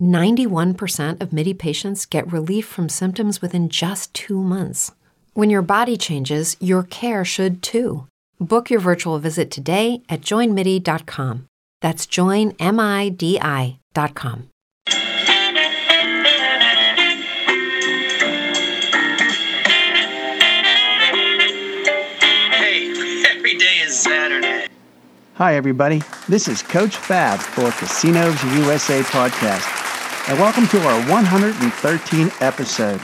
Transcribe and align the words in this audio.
91% 0.00 1.20
of 1.20 1.32
MIDI 1.32 1.54
patients 1.54 2.06
get 2.06 2.32
relief 2.32 2.66
from 2.66 2.88
symptoms 2.88 3.42
within 3.42 3.68
just 3.68 4.12
two 4.14 4.42
months. 4.42 4.92
When 5.34 5.50
your 5.50 5.62
body 5.62 5.96
changes, 5.96 6.56
your 6.60 6.82
care 6.82 7.24
should 7.24 7.62
too. 7.62 8.06
Book 8.40 8.70
your 8.70 8.80
virtual 8.80 9.18
visit 9.18 9.50
today 9.50 10.02
at 10.08 10.20
joinmidi.com. 10.22 11.46
That's 11.80 12.06
joinmidi.com. 12.06 14.48
Hey, 22.52 23.22
every 23.30 23.56
day 23.56 23.78
is 23.84 23.98
Saturday. 23.98 24.66
Hi, 25.34 25.54
everybody. 25.54 26.02
This 26.28 26.48
is 26.48 26.62
Coach 26.62 26.96
Fab 26.96 27.38
for 27.38 27.70
Casinos 27.78 28.42
USA 28.56 29.00
podcast, 29.02 29.62
and 30.28 30.38
welcome 30.38 30.68
to 30.68 30.78
our 30.86 31.00
113th 31.04 32.42
episode. 32.42 33.00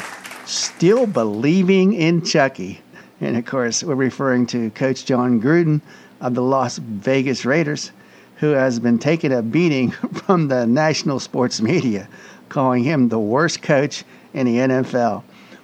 Still 0.47 1.07
believing 1.07 1.95
in 1.95 2.21
Chuckie, 2.21 2.83
and 3.19 3.39
of 3.39 3.47
course, 3.47 3.83
we're 3.83 3.95
referring 3.95 4.45
to 4.49 4.69
Coach 4.73 5.07
John 5.07 5.41
Gruden 5.41 5.81
of 6.21 6.35
the 6.35 6.43
Las 6.43 6.77
Vegas 6.77 7.47
Raiders, 7.47 7.93
who 8.37 8.49
has 8.49 8.79
been 8.79 8.99
taking 8.99 9.33
a 9.33 9.41
beating 9.41 9.91
from 10.27 10.49
the 10.49 10.67
national 10.67 11.19
sports 11.19 11.63
media, 11.63 12.11
calling 12.51 12.85
him 12.85 13.09
the 13.09 13.19
worst 13.19 13.63
coach 13.63 14.05
in 14.35 14.45
the 14.45 14.57
NFL. 14.57 15.23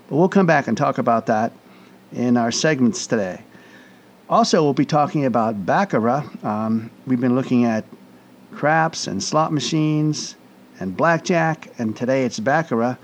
But 0.09 0.17
we'll 0.17 0.31
come 0.31 0.47
back 0.47 0.67
and 0.67 0.79
talk 0.79 0.97
about 0.97 1.27
that 1.27 1.53
in 2.15 2.39
our 2.39 2.51
segments 2.51 3.07
today. 3.07 3.43
Also, 4.31 4.63
we'll 4.63 4.73
be 4.73 4.87
talking 4.87 5.27
about 5.27 5.67
Baccarat. 5.67 6.25
Um, 6.43 6.91
we've 7.07 7.21
been 7.21 7.35
looking 7.35 7.67
at 7.67 7.85
craps 8.51 9.07
and 9.07 9.23
slot 9.23 9.53
machines 9.53 10.37
and 10.81 10.97
blackjack, 10.97 11.71
and 11.79 11.95
today 11.95 12.25
it's 12.25 12.41
Baccarat. 12.41 12.97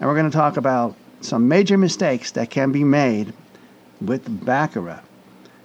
And 0.00 0.08
we're 0.08 0.14
going 0.14 0.30
to 0.30 0.36
talk 0.36 0.56
about 0.56 0.96
some 1.20 1.48
major 1.48 1.76
mistakes 1.76 2.30
that 2.32 2.50
can 2.50 2.72
be 2.72 2.84
made 2.84 3.32
with 4.00 4.44
Baccarat. 4.44 5.02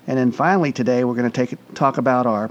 And 0.08 0.18
then 0.18 0.32
finally, 0.32 0.72
today 0.72 1.04
we're 1.04 1.14
going 1.14 1.30
to 1.30 1.46
take 1.46 1.58
talk 1.76 1.98
about 1.98 2.26
our 2.26 2.50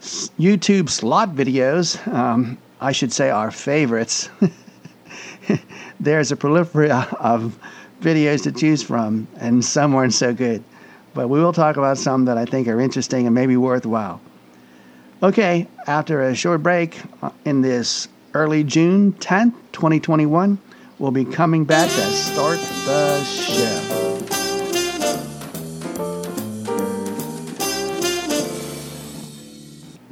YouTube 0.00 0.88
slot 0.88 1.34
videos. 1.34 2.04
Um, 2.12 2.58
I 2.80 2.92
should 2.92 3.12
say 3.12 3.30
our 3.30 3.50
favorites. 3.50 4.30
There's 6.00 6.32
a 6.32 6.36
proliferation 6.36 6.96
of 7.20 7.58
videos 8.00 8.42
to 8.44 8.52
choose 8.52 8.82
from, 8.82 9.28
and 9.36 9.64
some 9.64 9.92
weren't 9.92 10.14
so 10.14 10.32
good. 10.32 10.64
But 11.14 11.28
we 11.28 11.40
will 11.40 11.52
talk 11.52 11.76
about 11.76 11.98
some 11.98 12.24
that 12.24 12.38
I 12.38 12.46
think 12.46 12.66
are 12.68 12.80
interesting 12.80 13.26
and 13.26 13.34
maybe 13.34 13.56
worthwhile. 13.56 14.20
Okay, 15.22 15.68
after 15.86 16.22
a 16.22 16.34
short 16.34 16.62
break 16.62 16.98
uh, 17.22 17.30
in 17.44 17.60
this 17.60 18.08
early 18.34 18.64
June 18.64 19.12
10th, 19.14 19.54
2021, 19.72 20.58
we'll 20.98 21.10
be 21.10 21.24
coming 21.24 21.64
back 21.64 21.88
to 21.88 22.00
start 22.12 22.58
the 22.58 23.22
show. 23.24 23.98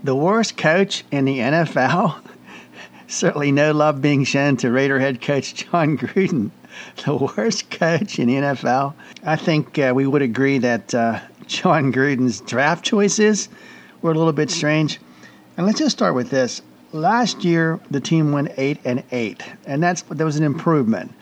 The 0.03 0.15
worst 0.15 0.57
coach 0.57 1.05
in 1.11 1.25
the 1.25 1.39
NFL? 1.39 2.21
Certainly 3.07 3.53
no 3.53 3.73
love 3.73 4.01
being 4.01 4.25
shown 4.25 4.57
to 4.59 4.71
Raider 4.71 4.99
head 4.99 5.21
coach 5.21 5.55
John 5.55 5.97
Gruden. 5.97 6.51
The 7.05 7.15
worst 7.15 7.69
coach 7.71 8.19
in 8.19 8.29
the 8.29 8.35
NFL? 8.37 8.95
I 9.25 9.37
think 9.37 9.79
uh, 9.79 9.93
we 9.95 10.07
would 10.07 10.23
agree 10.23 10.57
that 10.59 10.95
uh, 10.95 11.21
Jon 11.47 11.93
Gruden's 11.93 12.41
draft 12.41 12.85
choices 12.85 13.49
were 14.01 14.13
a 14.13 14.15
little 14.15 14.33
bit 14.33 14.51
strange. 14.51 14.99
And 15.57 15.67
let's 15.67 15.79
just 15.79 15.97
start 15.97 16.15
with 16.15 16.31
this. 16.31 16.63
Last 16.93 17.45
year, 17.45 17.79
the 17.91 18.01
team 18.01 18.33
went 18.33 18.53
eight 18.57 18.79
and 18.85 19.05
eight, 19.13 19.45
and 19.65 19.83
that's 19.83 20.03
there 20.03 20.27
was 20.27 20.37
an 20.37 20.45
improvement. 20.45 21.13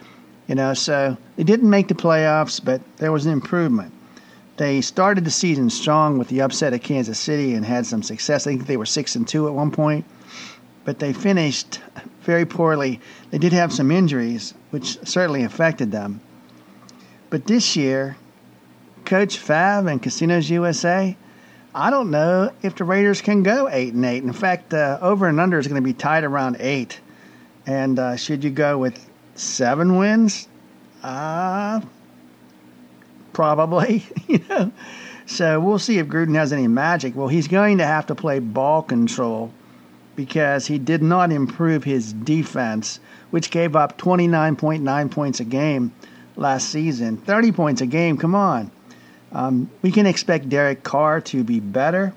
You 0.47 0.55
know, 0.55 0.73
so 0.73 1.15
they 1.35 1.43
didn't 1.43 1.69
make 1.69 1.87
the 1.87 1.93
playoffs, 1.93 2.63
but 2.63 2.81
there 2.97 3.11
was 3.11 3.27
an 3.27 3.31
improvement. 3.31 3.93
They 4.57 4.81
started 4.81 5.23
the 5.25 5.31
season 5.31 5.69
strong 5.69 6.17
with 6.17 6.27
the 6.29 6.41
upset 6.41 6.73
of 6.73 6.81
Kansas 6.81 7.19
City 7.19 7.53
and 7.53 7.63
had 7.63 7.85
some 7.85 8.01
success. 8.01 8.47
I 8.47 8.51
think 8.51 8.65
they 8.65 8.77
were 8.77 8.85
six 8.85 9.15
and 9.15 9.27
two 9.27 9.47
at 9.47 9.53
one 9.53 9.69
point, 9.69 10.05
but 10.85 10.97
they 10.97 11.13
finished 11.13 11.79
very 12.23 12.45
poorly. 12.45 12.99
They 13.29 13.37
did 13.37 13.53
have 13.53 13.71
some 13.71 13.91
injuries, 13.91 14.55
which 14.71 14.97
certainly 15.07 15.43
affected 15.43 15.91
them. 15.91 16.19
But 17.29 17.45
this 17.45 17.75
year, 17.75 18.17
Coach 19.05 19.37
Fav 19.37 19.89
and 19.89 20.01
Casinos 20.01 20.49
USA, 20.49 21.15
I 21.79 21.91
don't 21.91 22.11
know 22.11 22.51
if 22.61 22.75
the 22.75 22.83
Raiders 22.83 23.21
can 23.21 23.41
go 23.41 23.69
eight 23.69 23.93
and 23.93 24.03
eight. 24.03 24.21
In 24.21 24.33
fact, 24.33 24.73
over 24.73 25.27
and 25.27 25.39
under 25.39 25.57
is 25.57 25.65
going 25.65 25.81
to 25.81 25.85
be 25.85 25.93
tied 25.93 26.25
around 26.25 26.57
eight. 26.59 26.99
And 27.65 27.97
uh, 27.97 28.17
should 28.17 28.43
you 28.43 28.49
go 28.49 28.77
with 28.77 29.09
seven 29.35 29.95
wins? 29.95 30.49
Uh, 31.01 31.79
probably. 33.31 34.03
you 34.27 34.43
know. 34.49 34.73
So 35.25 35.61
we'll 35.61 35.79
see 35.79 35.99
if 35.99 36.07
Gruden 36.07 36.35
has 36.35 36.51
any 36.51 36.67
magic. 36.67 37.15
Well, 37.15 37.29
he's 37.29 37.47
going 37.47 37.77
to 37.77 37.85
have 37.85 38.07
to 38.07 38.15
play 38.15 38.39
ball 38.39 38.81
control 38.83 39.53
because 40.17 40.67
he 40.67 40.79
did 40.79 41.01
not 41.01 41.31
improve 41.31 41.85
his 41.85 42.11
defense, 42.11 42.99
which 43.29 43.51
gave 43.51 43.77
up 43.77 43.97
29.9 43.97 45.11
points 45.11 45.39
a 45.39 45.45
game 45.45 45.93
last 46.35 46.67
season. 46.67 47.15
30 47.15 47.53
points 47.53 47.79
a 47.79 47.85
game, 47.85 48.17
come 48.17 48.35
on. 48.35 48.69
Um, 49.31 49.69
we 49.81 49.91
can 49.91 50.05
expect 50.05 50.49
Derek 50.49 50.83
Carr 50.83 51.21
to 51.21 51.43
be 51.43 51.59
better. 51.59 52.13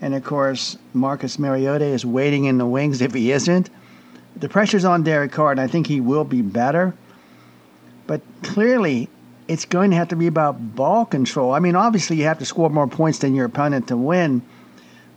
And 0.00 0.14
of 0.14 0.24
course, 0.24 0.78
Marcus 0.94 1.38
Mariota 1.38 1.84
is 1.84 2.04
waiting 2.04 2.44
in 2.44 2.58
the 2.58 2.66
wings 2.66 3.00
if 3.00 3.12
he 3.12 3.32
isn't. 3.32 3.70
The 4.36 4.48
pressure's 4.48 4.84
on 4.84 5.02
Derek 5.02 5.32
Carr, 5.32 5.50
and 5.50 5.60
I 5.60 5.66
think 5.66 5.86
he 5.86 6.00
will 6.00 6.24
be 6.24 6.42
better. 6.42 6.94
But 8.06 8.22
clearly, 8.42 9.08
it's 9.48 9.64
going 9.64 9.90
to 9.90 9.96
have 9.96 10.08
to 10.08 10.16
be 10.16 10.26
about 10.26 10.74
ball 10.74 11.04
control. 11.04 11.52
I 11.52 11.58
mean, 11.58 11.76
obviously, 11.76 12.16
you 12.16 12.24
have 12.24 12.38
to 12.38 12.44
score 12.44 12.70
more 12.70 12.86
points 12.86 13.18
than 13.18 13.34
your 13.34 13.46
opponent 13.46 13.88
to 13.88 13.96
win. 13.96 14.42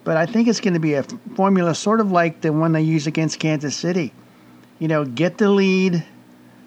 But 0.04 0.18
I 0.18 0.26
think 0.26 0.48
it's 0.48 0.60
going 0.60 0.74
to 0.74 0.80
be 0.80 0.96
a 0.96 1.04
formula 1.36 1.76
sort 1.76 2.02
of 2.02 2.12
like 2.12 2.42
the 2.42 2.52
one 2.52 2.74
they 2.74 2.82
use 2.82 3.08
against 3.08 3.40
Kansas 3.40 3.76
City. 3.76 4.12
You 4.80 4.88
know, 4.90 5.06
get 5.06 5.38
the 5.38 5.50
lead 5.50 6.04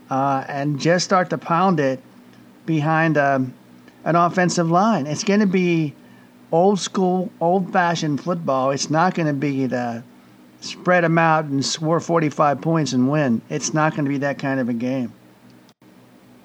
uh, 0.09 0.45
and 0.49 0.81
just 0.81 1.05
start 1.05 1.31
to 1.31 1.39
pound 1.39 1.81
it 1.81 2.01
behind 2.65 3.19
um, 3.19 3.53
an 4.07 4.15
offensive 4.15 4.71
line. 4.71 5.07
It's 5.07 5.25
going 5.25 5.41
to 5.41 5.47
be 5.47 5.93
old 6.53 6.79
school, 6.79 7.31
old 7.41 7.73
fashioned 7.73 8.23
football. 8.23 8.71
It's 8.71 8.89
not 8.89 9.15
going 9.15 9.27
to 9.27 9.35
be 9.35 9.67
the 9.67 10.03
spread 10.61 11.05
them 11.05 11.19
out 11.19 11.45
and 11.45 11.65
score 11.65 12.01
45 12.01 12.61
points 12.61 12.93
and 12.93 13.11
win. 13.11 13.43
It's 13.51 13.75
not 13.75 13.93
going 13.93 14.05
to 14.05 14.09
be 14.09 14.19
that 14.19 14.39
kind 14.39 14.59
of 14.61 14.69
a 14.69 14.73
game. 14.73 15.13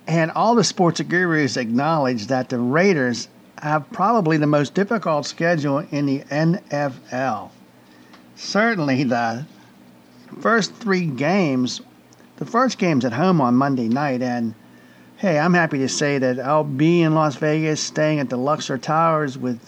And 0.07 0.31
all 0.31 0.55
the 0.55 0.63
sports 0.63 0.99
gurus 1.01 1.55
acknowledge 1.55 2.27
that 2.27 2.49
the 2.49 2.59
Raiders 2.59 3.29
have 3.61 3.89
probably 3.91 4.37
the 4.37 4.47
most 4.47 4.73
difficult 4.73 5.27
schedule 5.27 5.79
in 5.91 6.07
the 6.07 6.19
NFL. 6.19 7.51
Certainly, 8.35 9.03
the 9.03 9.45
first 10.39 10.73
three 10.73 11.05
games, 11.05 11.79
the 12.37 12.45
first 12.45 12.79
game's 12.79 13.05
at 13.05 13.13
home 13.13 13.39
on 13.39 13.55
Monday 13.55 13.87
night, 13.87 14.23
and 14.23 14.55
hey, 15.21 15.37
I'm 15.37 15.53
happy 15.53 15.77
to 15.77 15.87
say 15.87 16.17
that 16.17 16.39
I'll 16.39 16.63
be 16.63 17.03
in 17.03 17.13
Las 17.13 17.35
Vegas 17.35 17.79
staying 17.79 18.19
at 18.19 18.31
the 18.31 18.37
Luxor 18.37 18.79
Towers 18.79 19.37
with 19.37 19.59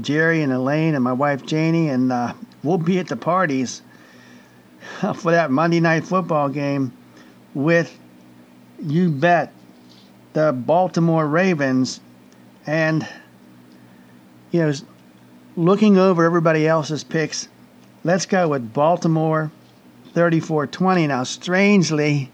Jerry 0.00 0.42
and 0.42 0.52
Elaine 0.52 0.96
and 0.96 1.04
my 1.04 1.12
wife 1.12 1.46
Janie, 1.46 1.88
and 1.88 2.10
uh, 2.10 2.32
we'll 2.64 2.78
be 2.78 2.98
at 2.98 3.06
the 3.06 3.14
parties 3.14 3.80
for 5.14 5.30
that 5.30 5.52
Monday 5.52 5.78
night 5.78 6.04
football 6.04 6.48
game 6.48 6.92
with, 7.54 7.96
you 8.82 9.08
bet, 9.12 9.52
the 10.32 10.52
Baltimore 10.52 11.28
Ravens. 11.28 12.00
And, 12.66 13.06
you 14.50 14.62
know, 14.62 14.72
looking 15.56 15.96
over 15.96 16.24
everybody 16.24 16.66
else's 16.66 17.04
picks, 17.04 17.46
let's 18.02 18.26
go 18.26 18.48
with 18.48 18.72
Baltimore 18.72 19.52
34 20.12 20.66
20. 20.66 21.06
Now, 21.06 21.22
strangely, 21.22 22.32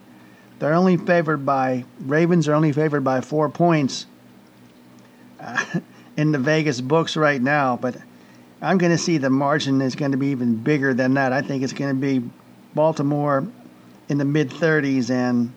they're 0.59 0.75
only 0.75 0.97
favored 0.97 1.47
by, 1.47 1.85
Ravens 2.01 2.49
are 2.49 2.55
only 2.55 2.73
favored 2.73 3.05
by 3.05 3.21
four 3.21 3.49
points 3.49 4.07
uh, 5.41 5.65
in 6.17 6.33
the 6.33 6.39
Vegas 6.39 6.81
books 6.81 7.17
right 7.17 7.41
now, 7.41 7.77
but 7.77 7.97
I'm 8.61 8.79
going 8.79 8.93
to 8.93 8.99
see 8.99 9.19
the 9.19 9.31
margin 9.31 9.81
is 9.81 9.95
going 9.95 10.11
to 10.11 10.17
be 10.17 10.29
even 10.29 10.57
bigger 10.57 10.95
than 10.95 11.15
that. 11.15 11.33
I 11.33 11.43
think 11.43 11.63
it's 11.63 11.73
going 11.73 11.95
to 11.95 12.01
be 12.01 12.29
Baltimore 12.75 13.47
in 14.09 14.19
the 14.19 14.25
mid 14.25 14.51
30s 14.51 15.11
and 15.11 15.53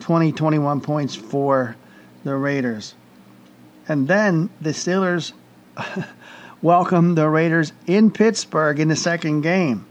20, 0.00 0.32
21 0.32 0.80
points 0.80 1.14
for 1.14 1.76
the 2.24 2.34
Raiders. 2.34 2.94
And 3.88 4.06
then 4.06 4.50
the 4.60 4.70
Steelers 4.70 5.32
welcome 6.62 7.14
the 7.14 7.28
Raiders 7.28 7.72
in 7.86 8.10
Pittsburgh 8.10 8.78
in 8.78 8.88
the 8.88 8.96
second 8.96 9.40
game. 9.40 9.86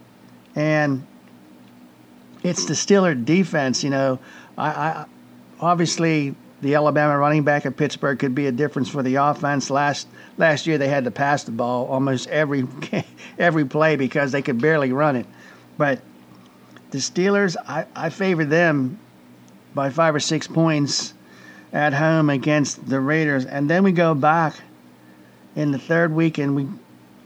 And 0.56 1.08
it's 2.44 2.66
the 2.66 2.74
Steeler 2.74 3.26
defense, 3.26 3.84
you 3.84 3.90
know. 3.90 4.20
I, 4.58 4.70
I 4.70 5.06
obviously 5.60 6.36
the 6.62 6.76
Alabama 6.76 7.18
running 7.18 7.44
back 7.44 7.66
at 7.66 7.76
Pittsburgh 7.76 8.20
could 8.20 8.36
be 8.36 8.48
a 8.48 8.52
difference 8.52 8.90
for 8.90 9.04
the 9.04 9.16
offense. 9.16 9.70
Last 9.70 10.08
last 10.38 10.68
year 10.68 10.78
they 10.78 10.88
had 10.88 11.06
to 11.06 11.12
pass 11.12 11.44
the 11.44 11.52
ball 11.52 11.88
almost 11.88 12.28
every 12.30 12.68
every 13.38 13.66
play 13.66 13.96
because 13.96 14.32
they 14.32 14.42
could 14.42 14.62
barely 14.62 14.92
run 14.92 15.16
it. 15.16 15.26
But 15.78 16.02
the 16.92 16.98
Steelers, 16.98 17.56
I, 17.68 17.86
I 17.96 18.10
favor 18.10 18.46
them 18.46 19.00
by 19.74 19.90
five 19.90 20.14
or 20.14 20.20
six 20.20 20.48
points 20.48 21.14
at 21.72 21.94
home 21.94 22.30
against 22.30 22.88
the 22.88 23.00
Raiders. 23.00 23.46
And 23.46 23.70
then 23.70 23.84
we 23.84 23.92
go 23.92 24.14
back 24.14 24.56
in 25.56 25.72
the 25.72 25.80
third 25.80 26.14
week 26.14 26.38
and 26.38 26.56
we 26.56 26.68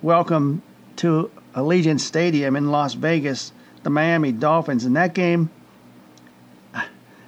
welcome 0.01 0.61
to 0.97 1.31
Allegiant 1.55 1.99
Stadium 1.99 2.55
in 2.55 2.69
Las 2.69 2.93
Vegas 2.93 3.51
the 3.85 3.91
Miami 3.91 4.31
Dolphins. 4.31 4.83
In 4.83 4.93
that 4.93 5.13
game, 5.13 5.49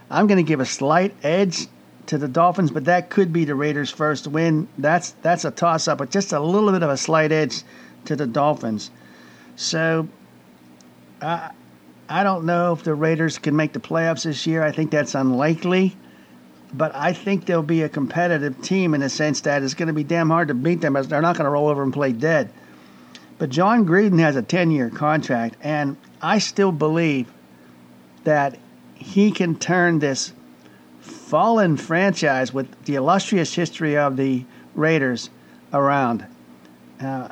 I'm 0.09 0.25
going 0.25 0.43
to 0.43 0.47
give 0.47 0.59
a 0.59 0.65
slight 0.65 1.13
edge 1.23 1.67
to 2.07 2.17
the 2.17 2.27
Dolphins, 2.27 2.71
but 2.71 2.85
that 2.85 3.11
could 3.11 3.31
be 3.31 3.45
the 3.45 3.53
Raiders' 3.53 3.91
first 3.91 4.25
win. 4.25 4.67
That's 4.75 5.11
that's 5.21 5.45
a 5.45 5.51
toss 5.51 5.87
up, 5.87 5.99
but 5.99 6.09
just 6.09 6.33
a 6.33 6.39
little 6.39 6.71
bit 6.71 6.81
of 6.81 6.89
a 6.89 6.97
slight 6.97 7.31
edge 7.31 7.61
to 8.05 8.15
the 8.15 8.25
Dolphins. 8.25 8.89
So 9.55 10.07
I 11.21 11.51
I 12.09 12.23
don't 12.23 12.45
know 12.45 12.73
if 12.73 12.83
the 12.83 12.95
Raiders 12.95 13.37
can 13.37 13.55
make 13.55 13.73
the 13.73 13.79
playoffs 13.79 14.23
this 14.23 14.47
year. 14.47 14.63
I 14.63 14.71
think 14.71 14.89
that's 14.89 15.13
unlikely. 15.13 15.95
But 16.73 16.95
I 16.95 17.13
think 17.13 17.45
they'll 17.45 17.61
be 17.61 17.83
a 17.83 17.89
competitive 17.89 18.61
team 18.63 18.95
in 18.95 19.01
the 19.01 19.09
sense 19.09 19.41
that 19.41 19.61
it's 19.61 19.75
going 19.75 19.87
to 19.87 19.93
be 19.93 20.03
damn 20.03 20.29
hard 20.29 20.47
to 20.47 20.53
beat 20.55 20.81
them 20.81 20.95
as 20.97 21.07
they're 21.07 21.21
not 21.21 21.37
going 21.37 21.45
to 21.45 21.51
roll 21.51 21.69
over 21.69 21.83
and 21.83 21.93
play 21.93 22.11
dead. 22.11 22.49
But 23.37 23.51
John 23.51 23.85
Gruden 23.85 24.19
has 24.19 24.35
a 24.35 24.41
10 24.41 24.71
year 24.71 24.89
contract, 24.89 25.55
and 25.61 25.95
I 26.21 26.39
still 26.39 26.71
believe 26.71 27.31
that 28.23 28.57
he 28.95 29.31
can 29.31 29.55
turn 29.55 29.99
this 29.99 30.33
fallen 31.01 31.77
franchise 31.77 32.53
with 32.53 32.67
the 32.85 32.95
illustrious 32.95 33.53
history 33.53 33.97
of 33.97 34.17
the 34.17 34.43
Raiders 34.75 35.29
around. 35.73 36.25
Uh, 37.01 37.29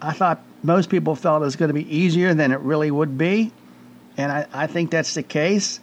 I 0.00 0.12
thought 0.12 0.42
most 0.62 0.90
people 0.90 1.14
felt 1.14 1.42
it 1.42 1.44
was 1.44 1.56
going 1.56 1.68
to 1.68 1.74
be 1.74 1.94
easier 1.94 2.34
than 2.34 2.52
it 2.52 2.60
really 2.60 2.90
would 2.90 3.16
be, 3.16 3.52
and 4.16 4.30
I, 4.30 4.46
I 4.52 4.66
think 4.66 4.90
that's 4.90 5.14
the 5.14 5.22
case. 5.22 5.80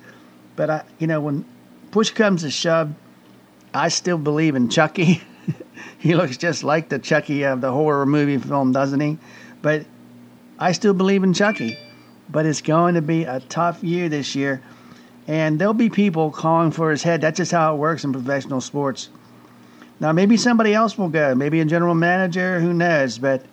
But 0.56 0.70
I, 0.70 0.84
you 1.00 1.08
know, 1.08 1.22
when 1.22 1.46
push 1.92 2.12
comes 2.12 2.42
to 2.42 2.52
shove, 2.52 2.94
I 3.74 3.90
still 3.90 4.18
believe 4.18 4.56
in 4.56 4.70
Chuckie. 4.70 5.22
he 5.98 6.16
looks 6.16 6.38
just 6.38 6.64
like 6.64 6.90
the 6.90 7.00
Chucky 7.00 7.44
of 7.44 7.62
the 7.62 7.72
horror 7.72 8.06
movie 8.06 8.38
film, 8.38 8.72
doesn't 8.72 9.00
he? 9.00 9.18
But 9.62 9.86
I 10.60 10.72
still 10.72 10.94
believe 10.94 11.24
in 11.24 11.34
Chuckie. 11.34 11.78
But 12.30 12.46
it's 12.46 12.62
going 12.62 12.96
to 12.96 13.02
be 13.02 13.24
a 13.24 13.40
tough 13.40 13.84
year 13.84 14.10
this 14.10 14.36
year 14.36 14.62
and 15.28 15.60
there'll 15.60 15.74
be 15.74 15.90
people 15.90 16.30
calling 16.32 16.72
for 16.72 16.92
his 16.92 17.04
head. 17.04 17.22
That's 17.22 17.38
just 17.38 17.52
how 17.52 17.74
it 17.74 17.78
works 17.78 18.04
in 18.04 18.14
professional 18.14 18.62
sports. 18.62 19.10
Now, 20.00 20.12
maybe 20.12 20.38
somebody 20.38 20.74
else 20.74 20.98
will 20.98 21.10
go, 21.10 21.34
maybe 21.34 21.62
a 21.62 21.66
general 21.66 21.96
manager, 21.96 22.60
who 22.60 22.74
knows? 22.74 23.18
But 23.18 23.46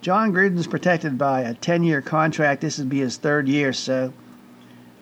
Jon 0.00 0.32
Gruden's 0.32 0.66
protected 0.66 1.18
by 1.18 1.42
a 1.42 1.54
10 1.54 1.82
year 1.82 2.00
contract. 2.00 2.60
This 2.60 2.78
would 2.78 2.88
be 2.88 3.00
his 3.00 3.16
third 3.16 3.48
year, 3.48 3.72
so 3.72 4.12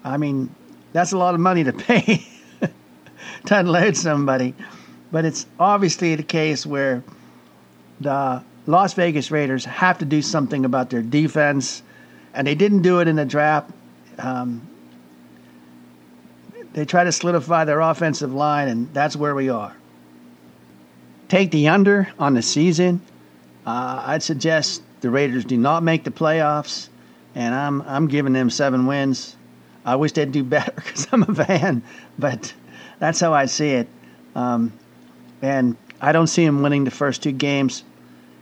I 0.02 0.16
mean, 0.16 0.52
that's 0.92 1.12
a 1.12 1.18
lot 1.18 1.34
of 1.34 1.40
money 1.40 1.62
to 1.64 1.72
pay 1.72 2.26
to 3.46 3.58
unload 3.58 3.96
somebody. 3.96 4.54
But 5.12 5.24
it's 5.24 5.46
obviously 5.58 6.14
the 6.16 6.22
case 6.22 6.64
where 6.64 7.04
the 8.00 8.42
Las 8.66 8.94
Vegas 8.94 9.30
Raiders 9.30 9.64
have 9.66 9.98
to 9.98 10.04
do 10.04 10.22
something 10.22 10.64
about 10.64 10.90
their 10.90 11.02
defense, 11.02 11.82
and 12.34 12.46
they 12.46 12.54
didn't 12.54 12.82
do 12.82 13.00
it 13.00 13.08
in 13.08 13.16
the 13.16 13.24
draft. 13.24 13.70
Um, 14.18 14.66
they 16.72 16.84
try 16.84 17.04
to 17.04 17.12
solidify 17.12 17.64
their 17.64 17.80
offensive 17.80 18.32
line, 18.32 18.68
and 18.68 18.92
that's 18.94 19.16
where 19.16 19.34
we 19.34 19.48
are. 19.48 19.74
Take 21.28 21.50
the 21.50 21.68
under 21.68 22.08
on 22.18 22.34
the 22.34 22.42
season. 22.42 23.00
Uh, 23.66 24.02
I'd 24.06 24.22
suggest 24.22 24.82
the 25.00 25.10
Raiders 25.10 25.44
do 25.44 25.56
not 25.56 25.82
make 25.82 26.04
the 26.04 26.10
playoffs, 26.10 26.88
and 27.34 27.54
I'm 27.54 27.82
I'm 27.82 28.06
giving 28.08 28.32
them 28.32 28.50
seven 28.50 28.86
wins. 28.86 29.36
I 29.84 29.96
wish 29.96 30.12
they'd 30.12 30.32
do 30.32 30.44
better 30.56 30.72
because 30.74 31.08
I'm 31.12 31.22
a 31.22 31.34
fan, 31.34 31.82
but 32.18 32.52
that's 32.98 33.20
how 33.20 33.32
I 33.32 33.46
see 33.46 33.70
it. 33.70 33.88
Um, 34.34 34.72
and 35.42 35.76
I 36.00 36.12
don't 36.12 36.26
see 36.26 36.44
them 36.44 36.62
winning 36.62 36.84
the 36.84 36.90
first 36.90 37.22
two 37.22 37.32
games. 37.32 37.84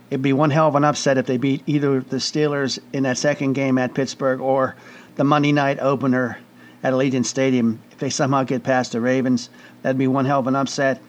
It'd 0.09 0.21
be 0.21 0.33
one 0.33 0.49
hell 0.49 0.67
of 0.67 0.75
an 0.75 0.83
upset 0.83 1.17
if 1.17 1.27
they 1.27 1.37
beat 1.37 1.61
either 1.67 1.99
the 2.01 2.17
Steelers 2.17 2.79
in 2.93 3.03
that 3.03 3.17
second 3.17 3.53
game 3.53 3.77
at 3.77 3.93
Pittsburgh 3.93 4.41
or 4.41 4.75
the 5.15 5.23
Monday 5.23 5.51
night 5.51 5.79
opener 5.79 6.39
at 6.81 6.93
Allegiant 6.93 7.25
Stadium. 7.25 7.79
If 7.91 7.99
they 7.99 8.09
somehow 8.09 8.43
get 8.43 8.63
past 8.63 8.93
the 8.93 9.01
Ravens, 9.01 9.49
that'd 9.81 9.99
be 9.99 10.07
one 10.07 10.25
hell 10.25 10.39
of 10.39 10.47
an 10.47 10.55
upset. 10.55 11.01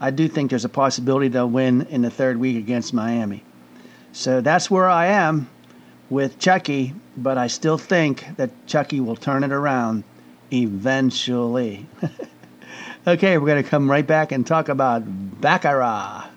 I 0.00 0.10
do 0.10 0.28
think 0.28 0.50
there's 0.50 0.64
a 0.64 0.68
possibility 0.68 1.28
they'll 1.28 1.48
win 1.48 1.82
in 1.90 2.02
the 2.02 2.10
third 2.10 2.36
week 2.38 2.56
against 2.56 2.94
Miami. 2.94 3.44
So 4.12 4.40
that's 4.40 4.70
where 4.70 4.88
I 4.88 5.06
am 5.06 5.48
with 6.10 6.38
Chuckie, 6.38 6.94
but 7.16 7.38
I 7.38 7.46
still 7.46 7.78
think 7.78 8.26
that 8.36 8.50
Chuckie 8.66 9.00
will 9.00 9.16
turn 9.16 9.44
it 9.44 9.52
around 9.52 10.04
eventually. 10.52 11.86
okay, 13.06 13.38
we're 13.38 13.46
going 13.46 13.62
to 13.62 13.68
come 13.68 13.90
right 13.90 14.06
back 14.06 14.32
and 14.32 14.46
talk 14.46 14.68
about 14.68 15.02
Baccarat. 15.40 16.27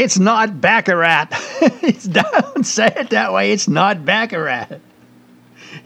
It's 0.00 0.18
not 0.18 0.62
Baccarat. 0.62 1.26
don't 2.10 2.64
say 2.64 2.86
it 2.86 3.10
that 3.10 3.34
way. 3.34 3.52
It's 3.52 3.68
not 3.68 4.02
Baccarat. 4.02 4.80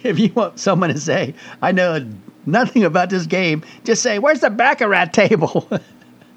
If 0.04 0.20
you 0.20 0.32
want 0.32 0.60
someone 0.60 0.90
to 0.90 1.00
say, 1.00 1.34
I 1.60 1.72
know 1.72 2.08
nothing 2.46 2.84
about 2.84 3.10
this 3.10 3.26
game, 3.26 3.64
just 3.82 4.04
say, 4.04 4.20
Where's 4.20 4.38
the 4.38 4.50
Baccarat 4.50 5.06
table? 5.06 5.68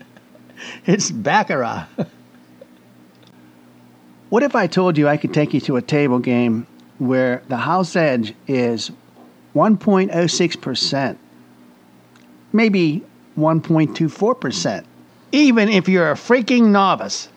it's 0.87 1.11
Baccarat. 1.11 1.85
what 4.29 4.41
if 4.41 4.55
I 4.55 4.65
told 4.65 4.97
you 4.97 5.07
I 5.07 5.17
could 5.17 5.35
take 5.35 5.53
you 5.53 5.61
to 5.61 5.75
a 5.75 5.81
table 5.83 6.17
game 6.17 6.65
where 6.97 7.43
the 7.47 7.57
house 7.57 7.95
edge 7.95 8.33
is 8.47 8.89
1.06%, 9.53 11.17
maybe 12.53 13.03
1.24%, 13.37 14.83
even 15.31 15.69
if 15.69 15.87
you're 15.87 16.09
a 16.09 16.15
freaking 16.15 16.71
novice? 16.71 17.29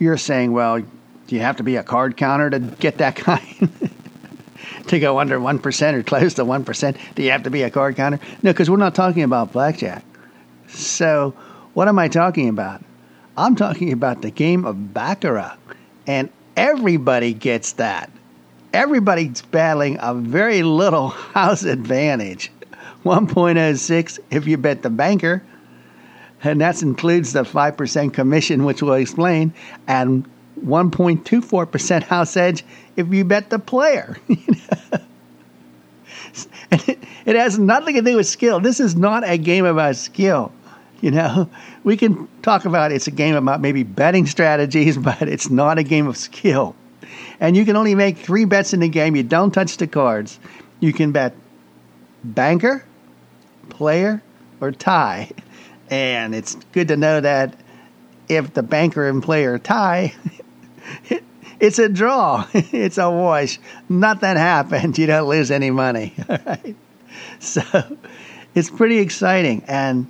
You're 0.00 0.16
saying, 0.16 0.52
well, 0.52 0.80
do 0.80 1.34
you 1.34 1.40
have 1.40 1.56
to 1.56 1.62
be 1.62 1.76
a 1.76 1.82
card 1.82 2.16
counter 2.16 2.50
to 2.50 2.58
get 2.58 2.98
that 2.98 3.16
kind? 3.16 3.70
to 4.88 5.00
go 5.00 5.18
under 5.18 5.38
1% 5.38 5.92
or 5.94 6.02
close 6.02 6.34
to 6.34 6.44
1%? 6.44 6.96
Do 7.14 7.22
you 7.22 7.30
have 7.30 7.42
to 7.44 7.50
be 7.50 7.62
a 7.62 7.70
card 7.70 7.96
counter? 7.96 8.20
No, 8.42 8.52
because 8.52 8.70
we're 8.70 8.76
not 8.76 8.94
talking 8.94 9.22
about 9.22 9.52
blackjack. 9.52 10.04
So, 10.68 11.34
what 11.74 11.88
am 11.88 11.98
I 11.98 12.08
talking 12.08 12.48
about? 12.48 12.82
I'm 13.36 13.56
talking 13.56 13.92
about 13.92 14.22
the 14.22 14.30
game 14.30 14.64
of 14.64 14.94
Baccarat. 14.94 15.56
And 16.06 16.30
everybody 16.56 17.34
gets 17.34 17.72
that. 17.72 18.10
Everybody's 18.72 19.42
battling 19.42 19.98
a 20.00 20.14
very 20.14 20.62
little 20.62 21.08
house 21.08 21.64
advantage. 21.64 22.50
1.06 23.04 24.18
if 24.30 24.46
you 24.46 24.56
bet 24.56 24.82
the 24.82 24.90
banker, 24.90 25.42
and 26.42 26.60
that 26.60 26.82
includes 26.82 27.32
the 27.32 27.42
5% 27.42 28.12
commission, 28.12 28.64
which 28.64 28.82
we'll 28.82 28.94
explain, 28.94 29.52
and 29.86 30.28
1.24% 30.64 32.02
house 32.02 32.36
edge 32.36 32.64
if 32.96 33.12
you 33.12 33.24
bet 33.24 33.50
the 33.50 33.58
player. 33.58 34.16
it, 36.70 36.98
it 37.24 37.36
has 37.36 37.58
nothing 37.58 37.94
to 37.94 38.02
do 38.02 38.16
with 38.16 38.26
skill. 38.26 38.60
This 38.60 38.80
is 38.80 38.96
not 38.96 39.28
a 39.28 39.36
game 39.36 39.64
about 39.64 39.96
skill. 39.96 40.52
You 41.00 41.10
know, 41.10 41.50
we 41.84 41.96
can 41.96 42.26
talk 42.42 42.64
about 42.64 42.90
it's 42.92 43.06
a 43.06 43.10
game 43.10 43.34
about 43.34 43.60
maybe 43.60 43.82
betting 43.82 44.26
strategies, 44.26 44.96
but 44.98 45.22
it's 45.22 45.50
not 45.50 45.78
a 45.78 45.82
game 45.82 46.06
of 46.06 46.16
skill. 46.16 46.74
And 47.38 47.56
you 47.56 47.64
can 47.64 47.76
only 47.76 47.94
make 47.94 48.16
three 48.16 48.46
bets 48.46 48.72
in 48.72 48.80
the 48.80 48.88
game. 48.88 49.14
You 49.14 49.22
don't 49.22 49.50
touch 49.50 49.76
the 49.76 49.86
cards. 49.86 50.40
You 50.80 50.92
can 50.92 51.12
bet 51.12 51.34
banker, 52.24 52.84
player, 53.68 54.22
or 54.60 54.72
tie. 54.72 55.30
And 55.90 56.34
it's 56.34 56.56
good 56.72 56.88
to 56.88 56.96
know 56.96 57.20
that 57.20 57.54
if 58.28 58.54
the 58.54 58.62
banker 58.62 59.08
and 59.08 59.22
player 59.22 59.58
tie, 59.58 60.14
it's 61.60 61.78
a 61.78 61.88
draw. 61.88 62.46
It's 62.54 62.98
a 62.98 63.10
wash. 63.10 63.58
Nothing 63.88 64.36
happened. 64.36 64.98
You 64.98 65.06
don't 65.06 65.28
lose 65.28 65.50
any 65.50 65.70
money. 65.70 66.14
So 67.38 67.62
it's 68.54 68.70
pretty 68.70 68.98
exciting. 68.98 69.62
And 69.66 70.06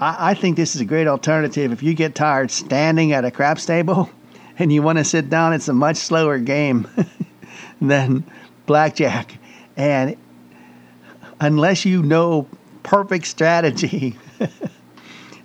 I, 0.00 0.30
I 0.30 0.34
think 0.34 0.56
this 0.56 0.74
is 0.74 0.80
a 0.80 0.84
great 0.84 1.06
alternative. 1.06 1.72
If 1.72 1.82
you 1.82 1.94
get 1.94 2.14
tired 2.14 2.50
standing 2.50 3.12
at 3.12 3.24
a 3.24 3.30
craps 3.30 3.66
table 3.66 4.10
and 4.58 4.72
you 4.72 4.82
want 4.82 4.98
to 4.98 5.04
sit 5.04 5.30
down, 5.30 5.52
it's 5.52 5.68
a 5.68 5.74
much 5.74 5.96
slower 5.96 6.38
game 6.38 6.88
than 7.80 8.24
blackjack. 8.66 9.38
And 9.76 10.16
unless 11.40 11.84
you 11.84 12.02
know 12.02 12.46
perfect 12.82 13.26
strategy, 13.26 14.16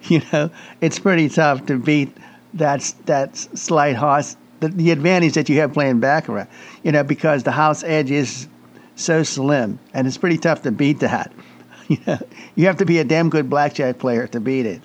you 0.10 0.22
know, 0.31 0.50
it's 0.81 1.00
pretty 1.00 1.29
tough 1.29 1.65
to 1.67 1.77
beat 1.77 2.15
that 2.55 2.93
that 3.05 3.36
slight 3.38 3.95
house. 3.95 4.36
The, 4.60 4.69
the 4.69 4.91
advantage 4.91 5.33
that 5.33 5.50
you 5.50 5.60
have 5.60 5.74
playing 5.74 6.00
baccarat, 6.00 6.48
you 6.83 6.91
know, 6.91 7.03
because 7.03 7.43
the 7.43 7.51
house 7.51 7.83
edge 7.83 8.12
is 8.12 8.48
so 8.95 9.24
slim, 9.24 9.79
and 9.93 10.07
it's 10.07 10.17
pretty 10.17 10.38
tough 10.38 10.62
to 10.63 10.72
beat 10.72 11.00
that. 11.00 11.31
You 11.89 11.98
know, 12.07 12.17
you 12.55 12.65
have 12.67 12.77
to 12.77 12.86
be 12.86 13.00
a 13.00 13.03
damn 13.03 13.29
good 13.29 13.50
blackjack 13.50 14.00
player 14.00 14.25
to 14.27 14.39
beat 14.39 14.65
it. 14.65 14.81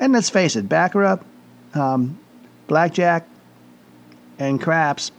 And 0.00 0.14
let's 0.14 0.30
face 0.30 0.56
it, 0.56 0.66
baccarat, 0.66 1.18
um, 1.74 2.18
blackjack, 2.66 3.28
and 4.38 4.58
craps, 4.58 5.12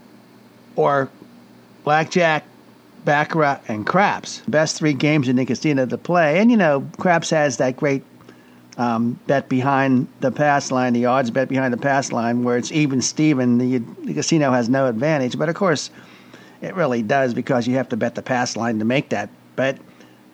or 0.76 1.12
blackjack, 1.84 2.44
baccarat, 3.06 3.62
and 3.68 3.86
craps. 3.86 4.42
Best 4.48 4.78
three 4.78 4.94
games 4.94 5.30
in 5.30 5.36
the 5.36 5.46
casino 5.46 5.86
to 5.86 5.98
play. 6.00 6.40
And 6.40 6.50
you 6.50 6.58
know, 6.58 6.90
craps 6.98 7.30
has 7.30 7.58
that 7.58 7.78
great 7.78 8.04
um, 8.78 9.20
bet 9.28 9.48
behind 9.48 10.08
the 10.20 10.32
pass 10.32 10.72
line, 10.72 10.94
the 10.94 11.06
odds 11.06 11.32
bet 11.32 11.48
behind 11.48 11.74
the 11.74 11.78
pass 11.78 12.12
line, 12.12 12.44
where 12.44 12.58
it's 12.58 12.72
even 12.72 13.02
Steven. 13.02 13.58
The, 13.58 13.78
the 14.04 14.14
casino 14.14 14.52
has 14.52 14.68
no 14.70 14.88
advantage, 14.88 15.38
but 15.38 15.50
of 15.50 15.56
course, 15.56 15.90
it 16.62 16.76
really 16.76 17.02
does 17.02 17.34
because 17.34 17.68
you 17.68 17.76
have 17.76 17.90
to 17.90 17.98
bet 17.98 18.16
the 18.16 18.22
pass 18.22 18.56
line 18.56 18.80
to 18.80 18.86
make 18.86 19.10
that. 19.10 19.30
But 19.56 19.78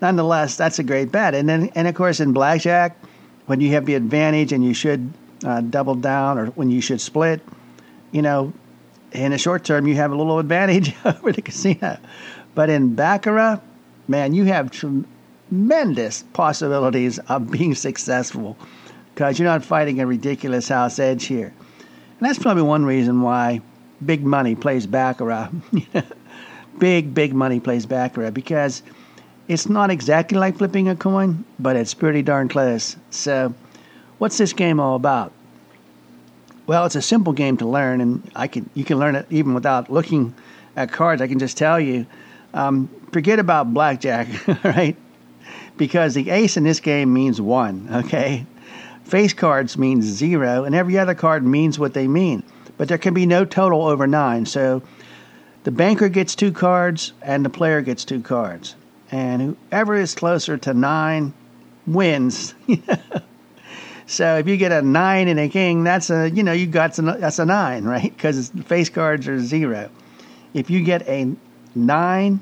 nonetheless, 0.01 0.57
that's 0.57 0.79
a 0.79 0.83
great 0.83 1.11
bet. 1.11 1.35
And 1.35 1.47
then, 1.47 1.69
and 1.75 1.87
of 1.87 1.95
course, 1.95 2.19
in 2.19 2.33
blackjack, 2.33 2.97
when 3.45 3.59
you 3.59 3.69
have 3.71 3.85
the 3.85 3.95
advantage 3.95 4.51
and 4.51 4.63
you 4.63 4.73
should 4.73 5.11
uh, 5.43 5.61
double 5.61 5.95
down 5.95 6.37
or 6.37 6.47
when 6.47 6.69
you 6.69 6.81
should 6.81 7.01
split, 7.01 7.41
you 8.11 8.21
know, 8.21 8.53
in 9.11 9.31
the 9.31 9.37
short 9.37 9.63
term, 9.63 9.87
you 9.87 9.95
have 9.95 10.11
a 10.11 10.15
little 10.15 10.39
advantage 10.39 10.95
over 11.05 11.31
the 11.31 11.41
casino. 11.41 11.97
But 12.55 12.69
in 12.69 12.95
baccarat, 12.95 13.61
man, 14.07 14.33
you 14.33 14.45
have 14.45 14.71
tremendous 15.51 16.23
possibilities 16.31 17.19
of 17.19 17.51
being 17.51 17.75
successful 17.75 18.57
because 19.13 19.37
you're 19.37 19.47
not 19.47 19.65
fighting 19.65 19.99
a 19.99 20.07
ridiculous 20.07 20.69
house 20.69 20.97
edge 20.97 21.25
here. 21.25 21.53
And 21.77 22.29
that's 22.29 22.39
probably 22.39 22.63
one 22.63 22.85
reason 22.85 23.21
why 23.21 23.59
big 24.05 24.23
money 24.23 24.55
plays 24.55 24.87
baccarat. 24.87 25.49
big, 26.79 27.13
big 27.13 27.33
money 27.33 27.59
plays 27.59 27.85
baccarat 27.85 28.31
because 28.31 28.81
it's 29.49 29.67
not 29.67 29.91
exactly 29.91 30.37
like 30.37 30.57
flipping 30.57 30.87
a 30.87 30.95
coin, 30.95 31.43
but 31.59 31.75
it's 31.75 31.93
pretty 31.93 32.21
darn 32.21 32.47
close. 32.47 32.95
So, 33.09 33.53
what's 34.19 34.37
this 34.37 34.53
game 34.53 34.79
all 34.79 34.95
about? 34.95 35.33
Well, 36.65 36.85
it's 36.85 36.95
a 36.95 37.01
simple 37.01 37.33
game 37.33 37.57
to 37.57 37.67
learn, 37.67 37.99
and 37.99 38.31
I 38.37 38.47
can 38.47 38.69
you 38.73 38.85
can 38.85 38.99
learn 38.99 39.15
it 39.15 39.25
even 39.29 39.53
without 39.53 39.91
looking 39.91 40.33
at 40.77 40.93
cards. 40.93 41.21
I 41.21 41.27
can 41.27 41.39
just 41.39 41.57
tell 41.57 41.79
you. 41.79 42.05
Um, 42.53 42.89
forget 43.11 43.39
about 43.39 43.73
blackjack, 43.73 44.27
right? 44.63 44.95
Because 45.81 46.13
the 46.13 46.29
ace 46.29 46.57
in 46.57 46.63
this 46.63 46.79
game 46.79 47.11
means 47.11 47.41
one, 47.41 47.89
okay? 47.91 48.45
Face 49.03 49.33
cards 49.33 49.79
means 49.79 50.05
zero, 50.05 50.63
and 50.63 50.75
every 50.75 50.95
other 50.95 51.15
card 51.15 51.43
means 51.43 51.79
what 51.79 51.95
they 51.95 52.07
mean. 52.07 52.43
But 52.77 52.87
there 52.87 52.99
can 52.99 53.15
be 53.15 53.25
no 53.25 53.45
total 53.45 53.87
over 53.87 54.05
nine. 54.05 54.45
So 54.45 54.83
the 55.63 55.71
banker 55.71 56.07
gets 56.07 56.35
two 56.35 56.51
cards, 56.51 57.13
and 57.23 57.43
the 57.43 57.49
player 57.49 57.81
gets 57.81 58.05
two 58.05 58.21
cards. 58.21 58.75
And 59.11 59.57
whoever 59.71 59.95
is 59.95 60.13
closer 60.13 60.55
to 60.55 60.75
nine 60.75 61.33
wins. 61.87 62.53
so 64.05 64.37
if 64.37 64.47
you 64.47 64.57
get 64.57 64.71
a 64.71 64.83
nine 64.83 65.29
and 65.29 65.39
a 65.39 65.49
king, 65.49 65.83
that's 65.83 66.11
a 66.11 66.29
you 66.29 66.43
know 66.43 66.53
you 66.53 66.67
got 66.67 66.93
some, 66.93 67.05
that's 67.05 67.39
a 67.39 67.45
nine, 67.45 67.85
right? 67.85 68.15
Because 68.15 68.49
face 68.65 68.89
cards 68.91 69.27
are 69.27 69.39
zero. 69.39 69.89
If 70.53 70.69
you 70.69 70.83
get 70.83 71.09
a 71.09 71.35
nine 71.73 72.39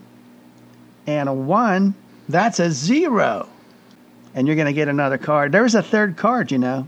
and 1.08 1.30
a 1.30 1.34
one, 1.34 1.96
that's 2.30 2.60
a 2.60 2.72
zero. 2.72 3.50
And 4.36 4.48
you're 4.48 4.56
going 4.56 4.68
to 4.68 4.74
get 4.74 4.88
another 4.88 5.18
card. 5.18 5.52
There's 5.52 5.76
a 5.76 5.82
third 5.84 6.16
card, 6.16 6.52
you 6.52 6.60
know, 6.60 6.88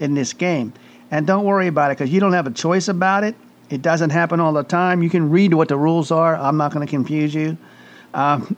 in 0.00 0.14
this 0.14 0.32
game. 0.32 0.72
And 1.10 1.26
don't 1.26 1.44
worry 1.44 1.68
about 1.68 1.92
it 1.92 1.98
because 1.98 2.12
you 2.12 2.20
don't 2.20 2.32
have 2.32 2.46
a 2.46 2.50
choice 2.50 2.88
about 2.88 3.24
it. 3.24 3.36
It 3.70 3.82
doesn't 3.82 4.10
happen 4.10 4.40
all 4.40 4.52
the 4.52 4.64
time. 4.64 5.02
You 5.02 5.08
can 5.08 5.30
read 5.30 5.54
what 5.54 5.68
the 5.68 5.76
rules 5.76 6.10
are. 6.10 6.36
I'm 6.36 6.56
not 6.56 6.72
going 6.72 6.84
to 6.84 6.90
confuse 6.90 7.32
you. 7.32 7.56
Um, 8.12 8.56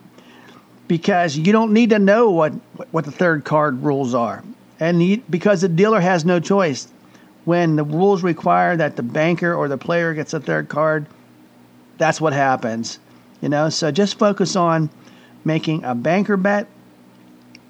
because 0.87 1.37
you 1.37 1.53
don't 1.53 1.71
need 1.71 1.91
to 1.91 1.99
know 1.99 2.31
what, 2.31 2.53
what 2.91 3.05
the 3.05 3.11
third 3.11 3.45
card 3.45 3.83
rules 3.83 4.15
are. 4.15 4.43
And 4.79 5.23
because 5.29 5.61
the 5.61 5.69
dealer 5.69 6.01
has 6.01 6.25
no 6.25 6.39
choice. 6.39 6.87
When 7.45 7.75
the 7.75 7.83
rules 7.83 8.23
require 8.23 8.75
that 8.77 8.95
the 8.95 9.03
banker 9.03 9.53
or 9.53 9.67
the 9.67 9.77
player 9.77 10.13
gets 10.13 10.33
a 10.33 10.39
third 10.39 10.69
card, 10.69 11.05
that's 11.97 12.19
what 12.19 12.33
happens. 12.33 12.99
You 13.41 13.49
know, 13.49 13.69
so 13.69 13.91
just 13.91 14.17
focus 14.17 14.55
on 14.55 14.89
making 15.45 15.83
a 15.83 15.95
banker 15.95 16.37
bet 16.37 16.67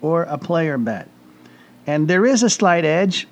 or 0.02 0.24
a 0.24 0.38
player 0.38 0.78
bet. 0.78 1.08
And 1.88 2.08
there 2.08 2.26
is 2.26 2.44
a 2.44 2.50
slight 2.50 2.86
edge 2.86 3.28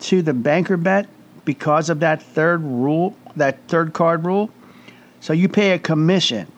to 0.00 0.22
the 0.22 0.34
banker 0.34 0.76
bet 0.76 1.08
because 1.44 1.90
of 1.90 2.00
that 2.00 2.22
third 2.22 2.62
rule, 2.62 3.16
that 3.36 3.58
third 3.68 3.92
card 3.92 4.24
rule. 4.24 4.50
So 5.20 5.32
you 5.32 5.48
pay 5.48 5.72
a 5.72 5.78
commission. 5.78 6.50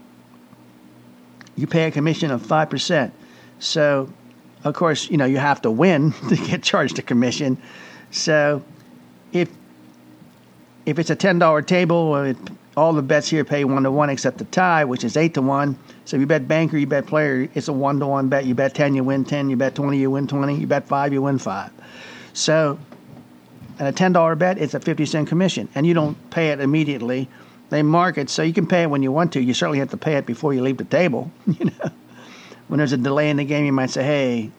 You 1.56 1.66
pay 1.66 1.84
a 1.84 1.90
commission 1.90 2.30
of 2.30 2.42
5%. 2.42 3.10
So, 3.58 4.12
of 4.64 4.74
course, 4.74 5.10
you 5.10 5.16
know, 5.16 5.24
you 5.24 5.38
have 5.38 5.62
to 5.62 5.70
win 5.70 6.12
to 6.28 6.36
get 6.36 6.62
charged 6.62 6.98
a 6.98 7.02
commission. 7.02 7.58
So, 8.10 8.62
if 9.32 9.50
if 10.84 11.00
it's 11.00 11.10
a 11.10 11.16
$10 11.16 11.66
table, 11.66 12.34
all 12.76 12.92
the 12.92 13.02
bets 13.02 13.28
here 13.28 13.44
pay 13.44 13.64
one 13.64 13.84
to 13.84 13.90
one 13.90 14.10
except 14.10 14.38
the 14.38 14.44
tie, 14.44 14.84
which 14.84 15.02
is 15.02 15.16
eight 15.16 15.34
to 15.34 15.42
one. 15.42 15.78
So 16.04 16.16
if 16.16 16.20
you 16.20 16.26
bet 16.26 16.46
banker, 16.46 16.76
you 16.76 16.86
bet 16.86 17.06
player, 17.06 17.48
it's 17.54 17.68
a 17.68 17.72
one 17.72 17.98
to 18.00 18.06
one 18.06 18.28
bet. 18.28 18.44
You 18.44 18.54
bet 18.54 18.74
ten, 18.74 18.94
you 18.94 19.02
win 19.02 19.24
ten. 19.24 19.48
You 19.48 19.56
bet 19.56 19.74
twenty, 19.74 19.98
you 19.98 20.10
win 20.10 20.26
twenty. 20.26 20.56
You 20.56 20.66
bet 20.66 20.86
five, 20.86 21.12
you 21.12 21.22
win 21.22 21.38
five. 21.38 21.70
So, 22.34 22.78
and 23.78 23.88
a 23.88 23.92
ten 23.92 24.12
dollar 24.12 24.34
bet, 24.34 24.58
it's 24.58 24.74
a 24.74 24.80
fifty 24.80 25.06
cent 25.06 25.28
commission, 25.28 25.68
and 25.74 25.86
you 25.86 25.94
don't 25.94 26.30
pay 26.30 26.50
it 26.50 26.60
immediately. 26.60 27.28
They 27.70 27.82
mark 27.82 28.18
it 28.18 28.30
so 28.30 28.42
you 28.42 28.52
can 28.52 28.66
pay 28.66 28.82
it 28.82 28.90
when 28.90 29.02
you 29.02 29.10
want 29.10 29.32
to. 29.32 29.40
You 29.40 29.54
certainly 29.54 29.78
have 29.78 29.90
to 29.90 29.96
pay 29.96 30.14
it 30.16 30.26
before 30.26 30.52
you 30.54 30.62
leave 30.62 30.76
the 30.76 30.84
table. 30.84 31.30
You 31.58 31.66
know, 31.66 31.90
when 32.68 32.78
there's 32.78 32.92
a 32.92 32.96
delay 32.96 33.30
in 33.30 33.36
the 33.36 33.44
game, 33.44 33.64
you 33.64 33.72
might 33.72 33.90
say, 33.90 34.02
"Hey, 34.02 34.50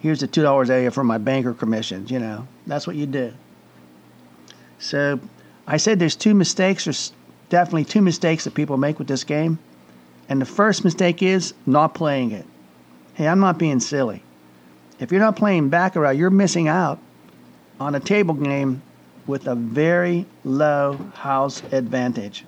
here's 0.00 0.20
the 0.20 0.26
two 0.28 0.42
dollars 0.42 0.70
area 0.70 0.90
for 0.92 1.02
my 1.02 1.18
banker 1.18 1.52
commissions." 1.52 2.12
You 2.12 2.20
know, 2.20 2.46
that's 2.66 2.86
what 2.86 2.94
you 2.94 3.06
do. 3.06 3.32
So, 4.78 5.18
I 5.66 5.78
said 5.78 5.98
there's 5.98 6.14
two 6.14 6.34
mistakes 6.34 6.86
or 6.86 6.92
definitely 7.48 7.84
two 7.84 8.02
mistakes 8.02 8.44
that 8.44 8.54
people 8.54 8.76
make 8.76 8.98
with 8.98 9.08
this 9.08 9.24
game. 9.24 9.58
And 10.28 10.40
the 10.40 10.46
first 10.46 10.84
mistake 10.84 11.22
is 11.22 11.54
not 11.66 11.94
playing 11.94 12.32
it. 12.32 12.46
Hey, 13.14 13.28
I'm 13.28 13.40
not 13.40 13.58
being 13.58 13.80
silly. 13.80 14.22
If 14.98 15.12
you're 15.12 15.20
not 15.20 15.36
playing 15.36 15.68
Baccarat, 15.68 16.12
you're 16.12 16.30
missing 16.30 16.68
out 16.68 16.98
on 17.78 17.94
a 17.94 18.00
table 18.00 18.34
game 18.34 18.82
with 19.26 19.46
a 19.46 19.54
very 19.54 20.26
low 20.44 20.98
house 21.14 21.62
advantage. 21.72 22.44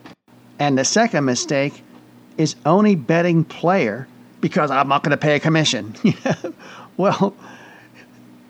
And 0.59 0.77
the 0.77 0.85
second 0.85 1.25
mistake 1.25 1.83
is 2.37 2.57
only 2.67 2.95
betting 2.95 3.45
player 3.45 4.09
because 4.41 4.71
I'm 4.71 4.89
not 4.89 5.03
going 5.03 5.11
to 5.11 5.17
pay 5.17 5.37
a 5.37 5.41
commission. 5.41 5.95
well, 6.97 7.35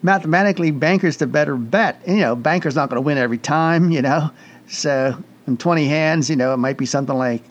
mathematically, 0.01 0.71
banker's 0.71 1.17
the 1.17 1.27
better 1.27 1.55
bet. 1.55 2.01
You 2.07 2.17
know, 2.17 2.35
banker's 2.35 2.75
not 2.75 2.89
going 2.89 2.97
to 2.97 3.01
win 3.01 3.17
every 3.17 3.37
time, 3.37 3.91
you 3.91 4.01
know. 4.01 4.29
So 4.67 5.21
in 5.49 5.57
20 5.57 5.87
hands, 5.87 6.29
you 6.29 6.35
know, 6.35 6.53
it 6.53 6.57
might 6.57 6.77
be 6.77 6.85
something 6.85 7.15
like 7.15 7.43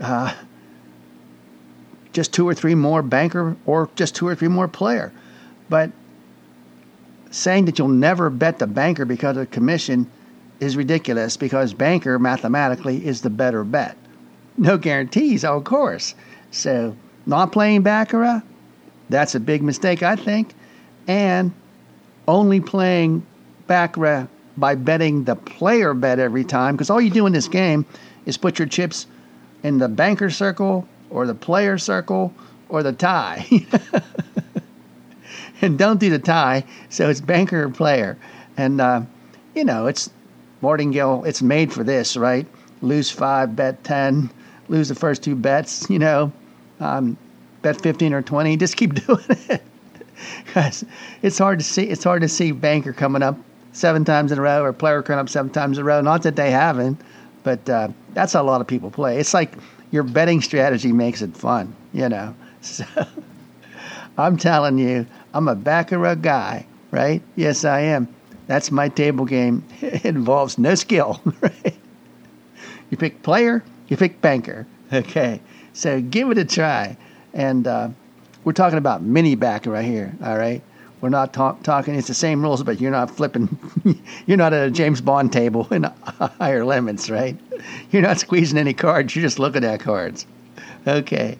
uh, 0.00 0.34
just 2.12 2.32
two 2.32 2.48
or 2.48 2.54
three 2.54 2.74
more 2.74 3.02
banker 3.02 3.56
or 3.66 3.88
just 3.94 4.16
two 4.16 4.26
or 4.26 4.34
three 4.34 4.48
more 4.48 4.66
player. 4.66 5.12
But 5.68 5.92
saying 7.30 7.66
that 7.66 7.78
you'll 7.78 7.88
never 7.88 8.30
bet 8.30 8.58
the 8.58 8.66
banker 8.66 9.04
because 9.04 9.36
of 9.36 9.50
commission 9.50 10.10
is 10.60 10.76
ridiculous 10.76 11.36
because 11.36 11.74
banker 11.74 12.18
mathematically 12.18 13.06
is 13.06 13.20
the 13.20 13.30
better 13.30 13.62
bet. 13.62 13.96
No 14.56 14.78
guarantees, 14.78 15.44
of 15.44 15.64
course. 15.64 16.14
So, 16.50 16.96
not 17.26 17.52
playing 17.52 17.82
Baccarat, 17.82 18.40
that's 19.10 19.34
a 19.34 19.40
big 19.40 19.62
mistake, 19.62 20.02
I 20.02 20.16
think. 20.16 20.54
And 21.06 21.52
only 22.26 22.60
playing 22.60 23.24
Baccarat 23.66 24.28
by 24.58 24.74
betting 24.74 25.24
the 25.24 25.36
player 25.36 25.94
bet 25.94 26.18
every 26.18 26.44
time, 26.44 26.74
because 26.74 26.90
all 26.90 27.00
you 27.00 27.10
do 27.10 27.26
in 27.26 27.32
this 27.32 27.48
game 27.48 27.86
is 28.26 28.36
put 28.36 28.58
your 28.58 28.68
chips 28.68 29.06
in 29.62 29.78
the 29.78 29.88
banker 29.88 30.30
circle 30.30 30.86
or 31.10 31.26
the 31.26 31.34
player 31.34 31.78
circle 31.78 32.32
or 32.68 32.82
the 32.82 32.92
tie. 32.92 33.46
and 35.62 35.78
don't 35.78 36.00
do 36.00 36.10
the 36.10 36.18
tie, 36.18 36.64
so 36.88 37.08
it's 37.08 37.20
banker 37.20 37.64
or 37.64 37.70
player. 37.70 38.18
And, 38.56 38.80
uh, 38.80 39.02
you 39.54 39.64
know, 39.64 39.86
it's 39.86 40.10
Martingale, 40.60 41.24
it's 41.24 41.42
made 41.42 41.72
for 41.72 41.84
this, 41.84 42.16
right? 42.16 42.46
Lose 42.82 43.10
five, 43.10 43.56
bet 43.56 43.82
10, 43.84 44.30
lose 44.68 44.88
the 44.88 44.94
first 44.94 45.22
two 45.22 45.34
bets, 45.34 45.88
you 45.88 45.98
know, 45.98 46.32
um, 46.80 47.16
bet 47.62 47.80
15 47.80 48.12
or 48.12 48.22
20. 48.22 48.56
Just 48.56 48.76
keep 48.76 48.94
doing 49.06 49.24
it. 49.28 49.62
Because 50.44 50.84
it's 51.22 51.38
hard 51.38 51.60
to 51.60 51.64
see. 51.64 51.84
It's 51.84 52.02
hard 52.02 52.22
to 52.22 52.28
see 52.28 52.50
banker 52.50 52.92
coming 52.92 53.22
up 53.22 53.38
seven 53.78 54.04
times 54.04 54.32
in 54.32 54.38
a 54.38 54.42
row 54.42 54.62
or 54.62 54.72
player 54.72 55.02
coming 55.02 55.20
up 55.20 55.28
seven 55.28 55.50
times 55.50 55.78
in 55.78 55.82
a 55.82 55.84
row. 55.84 56.00
Not 56.00 56.22
that 56.24 56.36
they 56.36 56.50
haven't, 56.50 57.00
but 57.44 57.68
uh, 57.68 57.88
that's 58.12 58.32
how 58.32 58.42
a 58.42 58.44
lot 58.44 58.60
of 58.60 58.66
people 58.66 58.90
play. 58.90 59.18
It's 59.18 59.32
like 59.32 59.54
your 59.90 60.02
betting 60.02 60.42
strategy 60.42 60.92
makes 60.92 61.22
it 61.22 61.36
fun, 61.36 61.74
you 61.92 62.08
know. 62.08 62.34
So 62.60 62.84
I'm 64.18 64.36
telling 64.36 64.78
you, 64.78 65.06
I'm 65.32 65.46
a 65.46 65.54
baccarat 65.54 66.16
guy, 66.16 66.66
right? 66.90 67.22
Yes, 67.36 67.64
I 67.64 67.80
am. 67.80 68.08
That's 68.48 68.72
my 68.72 68.88
table 68.88 69.24
game. 69.24 69.62
It 69.80 70.04
involves 70.04 70.58
no 70.58 70.74
skill, 70.74 71.22
right? 71.40 71.76
You 72.90 72.96
pick 72.96 73.22
player, 73.22 73.62
you 73.86 73.96
pick 73.96 74.20
banker. 74.20 74.66
Okay, 74.92 75.40
so 75.72 76.00
give 76.00 76.30
it 76.32 76.38
a 76.38 76.44
try. 76.44 76.96
And 77.32 77.68
uh, 77.68 77.90
we're 78.42 78.52
talking 78.54 78.78
about 78.78 79.02
mini 79.02 79.36
backer 79.36 79.70
right 79.70 79.84
here, 79.84 80.12
all 80.24 80.36
right? 80.36 80.62
We're 81.00 81.10
not 81.10 81.32
talk, 81.32 81.62
talking, 81.62 81.94
it's 81.94 82.08
the 82.08 82.14
same 82.14 82.42
rules, 82.42 82.62
but 82.64 82.80
you're 82.80 82.90
not 82.90 83.10
flipping, 83.10 83.56
you're 84.26 84.36
not 84.36 84.52
at 84.52 84.66
a 84.66 84.70
James 84.70 85.00
Bond 85.00 85.32
table 85.32 85.68
in 85.70 85.84
higher 86.04 86.64
limits, 86.64 87.08
right? 87.08 87.36
You're 87.92 88.02
not 88.02 88.18
squeezing 88.18 88.58
any 88.58 88.74
cards, 88.74 89.14
you're 89.14 89.22
just 89.22 89.38
looking 89.38 89.64
at 89.64 89.80
cards. 89.80 90.26
Okay. 90.86 91.38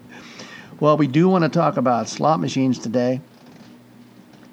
Well, 0.79 0.97
we 0.97 1.09
do 1.09 1.29
want 1.29 1.43
to 1.43 1.49
talk 1.49 1.77
about 1.77 2.09
slot 2.09 2.39
machines 2.39 2.79
today 2.79 3.21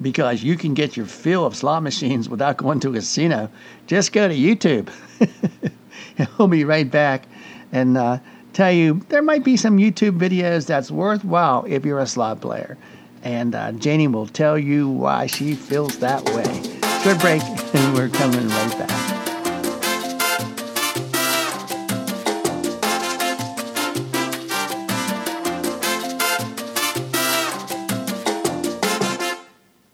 because 0.02 0.42
you 0.42 0.56
can 0.56 0.74
get 0.74 0.96
your 0.96 1.06
fill 1.06 1.46
of 1.46 1.54
slot 1.54 1.84
machines 1.84 2.28
without 2.28 2.56
going 2.56 2.80
to 2.80 2.90
a 2.90 2.94
casino. 2.94 3.48
Just 3.86 4.12
go 4.12 4.26
to 4.26 4.34
YouTube. 4.34 4.90
And 6.18 6.28
we'll 6.38 6.48
be 6.48 6.64
right 6.64 6.90
back 6.90 7.26
and 7.72 7.96
uh, 7.96 8.18
tell 8.52 8.72
you 8.72 9.00
there 9.08 9.22
might 9.22 9.44
be 9.44 9.56
some 9.56 9.78
YouTube 9.78 10.18
videos 10.18 10.66
that's 10.66 10.90
worthwhile 10.90 11.64
if 11.68 11.84
you're 11.84 12.00
a 12.00 12.06
slot 12.06 12.40
player 12.40 12.76
and 13.22 13.54
uh, 13.54 13.72
Janie 13.72 14.08
will 14.08 14.26
tell 14.26 14.58
you 14.58 14.88
why 14.88 15.26
she 15.26 15.54
feels 15.54 15.98
that 15.98 16.24
way. 16.26 16.62
Good 17.04 17.20
break, 17.20 17.42
and 17.74 17.94
we're 17.94 18.08
coming 18.08 18.48
right 18.48 18.78
back. 18.78 19.16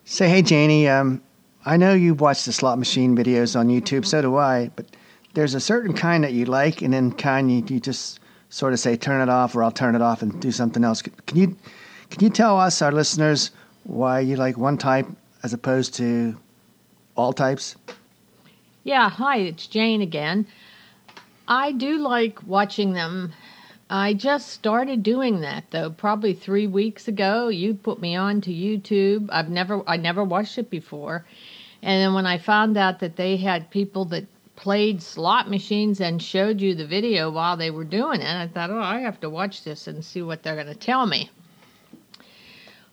Say, 0.04 0.28
hey, 0.28 0.42
Janie, 0.42 0.88
um, 0.88 1.22
I 1.64 1.76
know 1.76 1.94
you've 1.94 2.20
watched 2.20 2.46
the 2.46 2.52
slot 2.52 2.78
machine 2.78 3.16
videos 3.16 3.58
on 3.58 3.68
YouTube, 3.68 4.04
so 4.04 4.20
do 4.20 4.36
I, 4.36 4.70
but 4.76 4.86
there's 5.34 5.54
a 5.54 5.60
certain 5.60 5.94
kind 5.94 6.22
that 6.24 6.32
you 6.32 6.44
like, 6.44 6.82
and 6.82 6.92
then 6.92 7.12
kind 7.12 7.50
you, 7.50 7.64
you 7.66 7.80
just 7.80 8.20
sort 8.50 8.72
of 8.72 8.78
say, 8.78 8.96
turn 8.96 9.20
it 9.20 9.30
off, 9.30 9.56
or 9.56 9.62
I'll 9.62 9.70
turn 9.70 9.94
it 9.94 10.02
off 10.02 10.22
and 10.22 10.38
do 10.40 10.52
something 10.52 10.84
else. 10.84 11.02
Can 11.02 11.38
you 11.38 11.56
can 12.12 12.24
you 12.24 12.28
tell 12.28 12.60
us, 12.60 12.82
our 12.82 12.92
listeners, 12.92 13.52
why 13.84 14.20
you 14.20 14.36
like 14.36 14.58
one 14.58 14.76
type 14.76 15.06
as 15.42 15.54
opposed 15.54 15.94
to 15.94 16.36
all 17.16 17.32
types? 17.32 17.74
Yeah, 18.84 19.08
hi, 19.08 19.38
it's 19.38 19.66
Jane 19.66 20.02
again. 20.02 20.46
I 21.48 21.72
do 21.72 21.96
like 21.96 22.46
watching 22.46 22.92
them. 22.92 23.32
I 23.88 24.12
just 24.12 24.50
started 24.50 25.02
doing 25.02 25.40
that 25.40 25.64
though, 25.70 25.88
probably 25.88 26.34
three 26.34 26.66
weeks 26.66 27.08
ago. 27.08 27.48
You 27.48 27.72
put 27.72 27.98
me 27.98 28.14
on 28.14 28.42
to 28.42 28.52
YouTube. 28.52 29.30
I've 29.32 29.48
never, 29.48 29.82
I 29.88 29.96
never 29.96 30.22
watched 30.22 30.58
it 30.58 30.68
before, 30.68 31.24
and 31.80 31.98
then 32.02 32.12
when 32.12 32.26
I 32.26 32.36
found 32.36 32.76
out 32.76 33.00
that 33.00 33.16
they 33.16 33.38
had 33.38 33.70
people 33.70 34.04
that 34.06 34.26
played 34.54 35.00
slot 35.00 35.48
machines 35.48 35.98
and 35.98 36.22
showed 36.22 36.60
you 36.60 36.74
the 36.74 36.86
video 36.86 37.30
while 37.30 37.56
they 37.56 37.70
were 37.70 37.84
doing 37.84 38.20
it, 38.20 38.36
I 38.36 38.48
thought, 38.48 38.68
oh, 38.70 38.78
I 38.78 39.00
have 39.00 39.18
to 39.20 39.30
watch 39.30 39.64
this 39.64 39.86
and 39.86 40.04
see 40.04 40.20
what 40.20 40.42
they're 40.42 40.62
going 40.62 40.66
to 40.66 40.74
tell 40.74 41.06
me. 41.06 41.30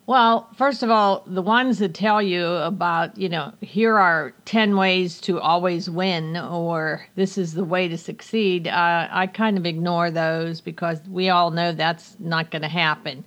Well, 0.10 0.50
first 0.56 0.82
of 0.82 0.90
all, 0.90 1.22
the 1.28 1.44
ones 1.44 1.78
that 1.78 1.94
tell 1.94 2.20
you 2.20 2.48
about, 2.48 3.16
you 3.16 3.30
know, 3.30 3.54
here 3.62 3.96
are 3.96 4.34
10 4.46 4.76
ways 4.76 5.22
to 5.22 5.40
always 5.40 5.88
win 5.88 6.36
or 6.36 7.06
this 7.14 7.38
is 7.38 7.54
the 7.54 7.64
way 7.64 7.88
to 7.88 7.96
succeed, 7.96 8.68
uh, 8.68 9.08
I 9.12 9.28
kind 9.28 9.56
of 9.56 9.68
ignore 9.68 10.10
those 10.10 10.62
because 10.62 11.00
we 11.08 11.30
all 11.30 11.52
know 11.52 11.74
that's 11.74 12.16
not 12.20 12.50
going 12.50 12.64
to 12.64 12.68
happen. 12.68 13.24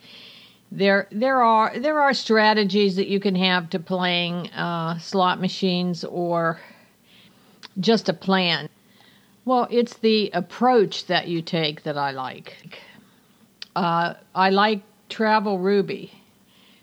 There, 0.72 1.06
there 1.12 1.40
are 1.44 1.78
there 1.78 2.00
are 2.00 2.12
strategies 2.12 2.96
that 2.96 3.06
you 3.06 3.20
can 3.20 3.36
have 3.36 3.70
to 3.70 3.78
playing 3.78 4.50
uh, 4.50 4.98
slot 4.98 5.40
machines 5.40 6.02
or 6.02 6.58
just 7.78 8.08
a 8.08 8.12
plan. 8.12 8.68
Well, 9.44 9.68
it's 9.70 9.98
the 9.98 10.32
approach 10.34 11.06
that 11.06 11.28
you 11.28 11.42
take 11.42 11.84
that 11.84 11.96
I 11.96 12.10
like. 12.10 12.56
Uh, 13.76 14.14
I 14.34 14.50
like 14.50 14.82
Travel 15.08 15.60
Ruby 15.60 16.10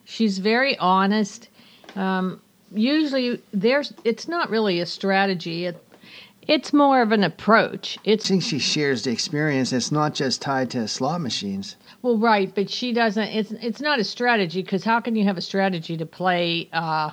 She's 0.09 0.39
very 0.39 0.75
honest. 0.79 1.49
Um, 1.95 2.41
usually, 2.73 3.39
there's 3.53 3.93
it's 4.03 4.27
not 4.27 4.49
really 4.49 4.79
a 4.79 4.85
strategy. 4.87 5.65
It, 5.67 5.85
it's 6.47 6.73
more 6.73 7.03
of 7.03 7.11
an 7.11 7.23
approach. 7.23 7.99
It's 8.03 8.25
I 8.25 8.29
think 8.29 8.43
she 8.43 8.57
shares 8.57 9.03
the 9.03 9.11
experience. 9.11 9.71
It's 9.71 9.91
not 9.91 10.15
just 10.15 10.41
tied 10.41 10.71
to 10.71 10.87
slot 10.87 11.21
machines. 11.21 11.75
Well, 12.01 12.17
right, 12.17 12.53
but 12.53 12.71
she 12.71 12.91
doesn't. 12.91 13.27
It's 13.27 13.51
it's 13.51 13.81
not 13.81 13.99
a 13.99 14.03
strategy 14.03 14.63
because 14.63 14.83
how 14.83 14.99
can 14.99 15.15
you 15.15 15.25
have 15.25 15.37
a 15.37 15.41
strategy 15.41 15.95
to 15.97 16.07
play 16.07 16.69
uh, 16.73 17.11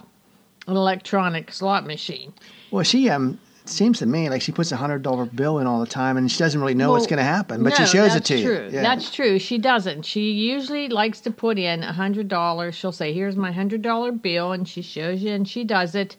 an 0.66 0.76
electronic 0.76 1.52
slot 1.52 1.86
machine? 1.86 2.32
Well, 2.70 2.82
she 2.82 3.10
um 3.10 3.38
seems 3.68 3.98
to 3.98 4.06
me 4.06 4.28
like 4.28 4.42
she 4.42 4.52
puts 4.52 4.72
a 4.72 4.76
hundred 4.76 5.02
dollar 5.02 5.26
bill 5.26 5.58
in 5.58 5.66
all 5.66 5.80
the 5.80 5.86
time, 5.86 6.16
and 6.16 6.30
she 6.30 6.38
doesn't 6.38 6.60
really 6.60 6.74
know 6.74 6.88
well, 6.88 6.94
what's 6.94 7.06
going 7.06 7.18
to 7.18 7.24
happen, 7.24 7.62
but 7.62 7.70
no, 7.70 7.84
she 7.84 7.86
shows 7.86 8.14
it 8.14 8.24
to 8.26 8.42
true. 8.42 8.64
you. 8.66 8.70
Yeah. 8.72 8.82
That's 8.82 9.10
true. 9.10 9.38
She 9.38 9.58
doesn't. 9.58 10.04
She 10.04 10.32
usually 10.32 10.88
likes 10.88 11.20
to 11.22 11.30
put 11.30 11.58
in 11.58 11.82
a 11.82 11.92
hundred 11.92 12.28
dollars. 12.28 12.74
She'll 12.74 12.92
say, 12.92 13.12
"Here's 13.12 13.36
my 13.36 13.52
hundred 13.52 13.82
dollar 13.82 14.12
bill," 14.12 14.52
and 14.52 14.68
she 14.68 14.82
shows 14.82 15.22
you, 15.22 15.32
and 15.32 15.48
she 15.48 15.64
does 15.64 15.94
it. 15.94 16.16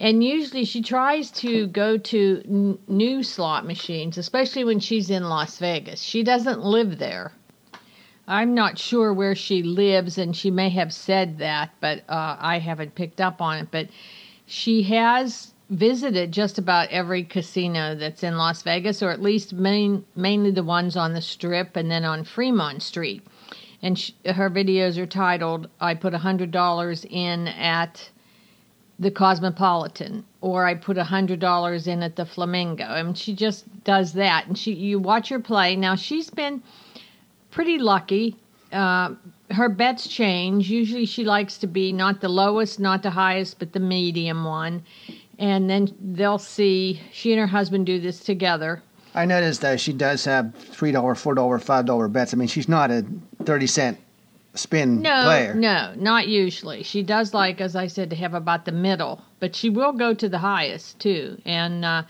And 0.00 0.22
usually 0.22 0.64
she 0.64 0.80
tries 0.80 1.30
to 1.32 1.66
go 1.66 1.98
to 1.98 2.42
n- 2.46 2.78
new 2.86 3.24
slot 3.24 3.66
machines, 3.66 4.16
especially 4.16 4.62
when 4.62 4.78
she's 4.78 5.10
in 5.10 5.24
Las 5.28 5.58
Vegas. 5.58 6.00
She 6.00 6.22
doesn't 6.22 6.64
live 6.64 6.98
there. 6.98 7.32
I'm 8.28 8.54
not 8.54 8.78
sure 8.78 9.12
where 9.12 9.34
she 9.34 9.62
lives, 9.62 10.18
and 10.18 10.36
she 10.36 10.50
may 10.50 10.68
have 10.68 10.92
said 10.92 11.38
that, 11.38 11.70
but 11.80 12.00
uh, 12.08 12.36
I 12.38 12.58
haven't 12.58 12.94
picked 12.94 13.20
up 13.20 13.40
on 13.40 13.58
it. 13.58 13.68
But 13.70 13.88
she 14.46 14.82
has 14.84 15.52
visited 15.70 16.32
just 16.32 16.58
about 16.58 16.88
every 16.88 17.22
casino 17.22 17.94
that's 17.94 18.22
in 18.22 18.38
Las 18.38 18.62
Vegas, 18.62 19.02
or 19.02 19.10
at 19.10 19.20
least 19.20 19.52
main, 19.52 20.04
mainly 20.16 20.50
the 20.50 20.62
ones 20.62 20.96
on 20.96 21.12
the 21.12 21.20
Strip 21.20 21.76
and 21.76 21.90
then 21.90 22.04
on 22.04 22.24
Fremont 22.24 22.82
Street. 22.82 23.26
And 23.82 23.98
she, 23.98 24.14
her 24.24 24.50
videos 24.50 24.96
are 24.96 25.06
titled, 25.06 25.68
I 25.80 25.94
put 25.94 26.14
$100 26.14 27.06
in 27.10 27.48
at 27.48 28.10
the 28.98 29.10
Cosmopolitan, 29.10 30.24
or 30.40 30.66
I 30.66 30.74
put 30.74 30.96
$100 30.96 31.86
in 31.86 32.02
at 32.02 32.16
the 32.16 32.26
Flamingo. 32.26 32.84
And 32.84 33.16
she 33.16 33.34
just 33.34 33.84
does 33.84 34.14
that. 34.14 34.46
And 34.48 34.58
she, 34.58 34.72
you 34.72 34.98
watch 34.98 35.28
her 35.28 35.38
play. 35.38 35.76
Now, 35.76 35.94
she's 35.94 36.30
been 36.30 36.62
pretty 37.50 37.78
lucky. 37.78 38.36
Uh, 38.72 39.14
her 39.50 39.68
bets 39.68 40.08
change. 40.08 40.68
Usually, 40.68 41.06
she 41.06 41.24
likes 41.24 41.58
to 41.58 41.66
be 41.66 41.92
not 41.92 42.20
the 42.20 42.28
lowest, 42.28 42.80
not 42.80 43.02
the 43.02 43.10
highest, 43.10 43.58
but 43.58 43.72
the 43.72 43.80
medium 43.80 44.44
one 44.44 44.82
and 45.38 45.68
then 45.68 45.94
they'll 46.00 46.38
see 46.38 47.00
she 47.12 47.32
and 47.32 47.40
her 47.40 47.46
husband 47.46 47.86
do 47.86 48.00
this 48.00 48.20
together. 48.20 48.82
I 49.14 49.24
noticed 49.24 49.60
that 49.62 49.80
she 49.80 49.92
does 49.92 50.24
have 50.24 50.54
three 50.54 50.92
dollar, 50.92 51.14
four 51.14 51.34
dollar, 51.34 51.58
five 51.58 51.86
dollar 51.86 52.08
bets. 52.08 52.34
I 52.34 52.36
mean, 52.36 52.48
she's 52.48 52.68
not 52.68 52.90
a 52.90 53.04
thirty 53.44 53.66
cent 53.66 53.98
spin 54.54 55.02
no, 55.02 55.22
player. 55.22 55.54
No, 55.54 55.94
not 55.96 56.28
usually. 56.28 56.82
She 56.82 57.02
does 57.02 57.32
like, 57.32 57.60
as 57.60 57.76
I 57.76 57.86
said, 57.86 58.10
to 58.10 58.16
have 58.16 58.34
about 58.34 58.64
the 58.64 58.72
middle, 58.72 59.22
but 59.40 59.54
she 59.54 59.70
will 59.70 59.92
go 59.92 60.14
to 60.14 60.28
the 60.28 60.38
highest 60.38 60.98
too. 60.98 61.40
And 61.44 61.84
uh, 61.84 62.02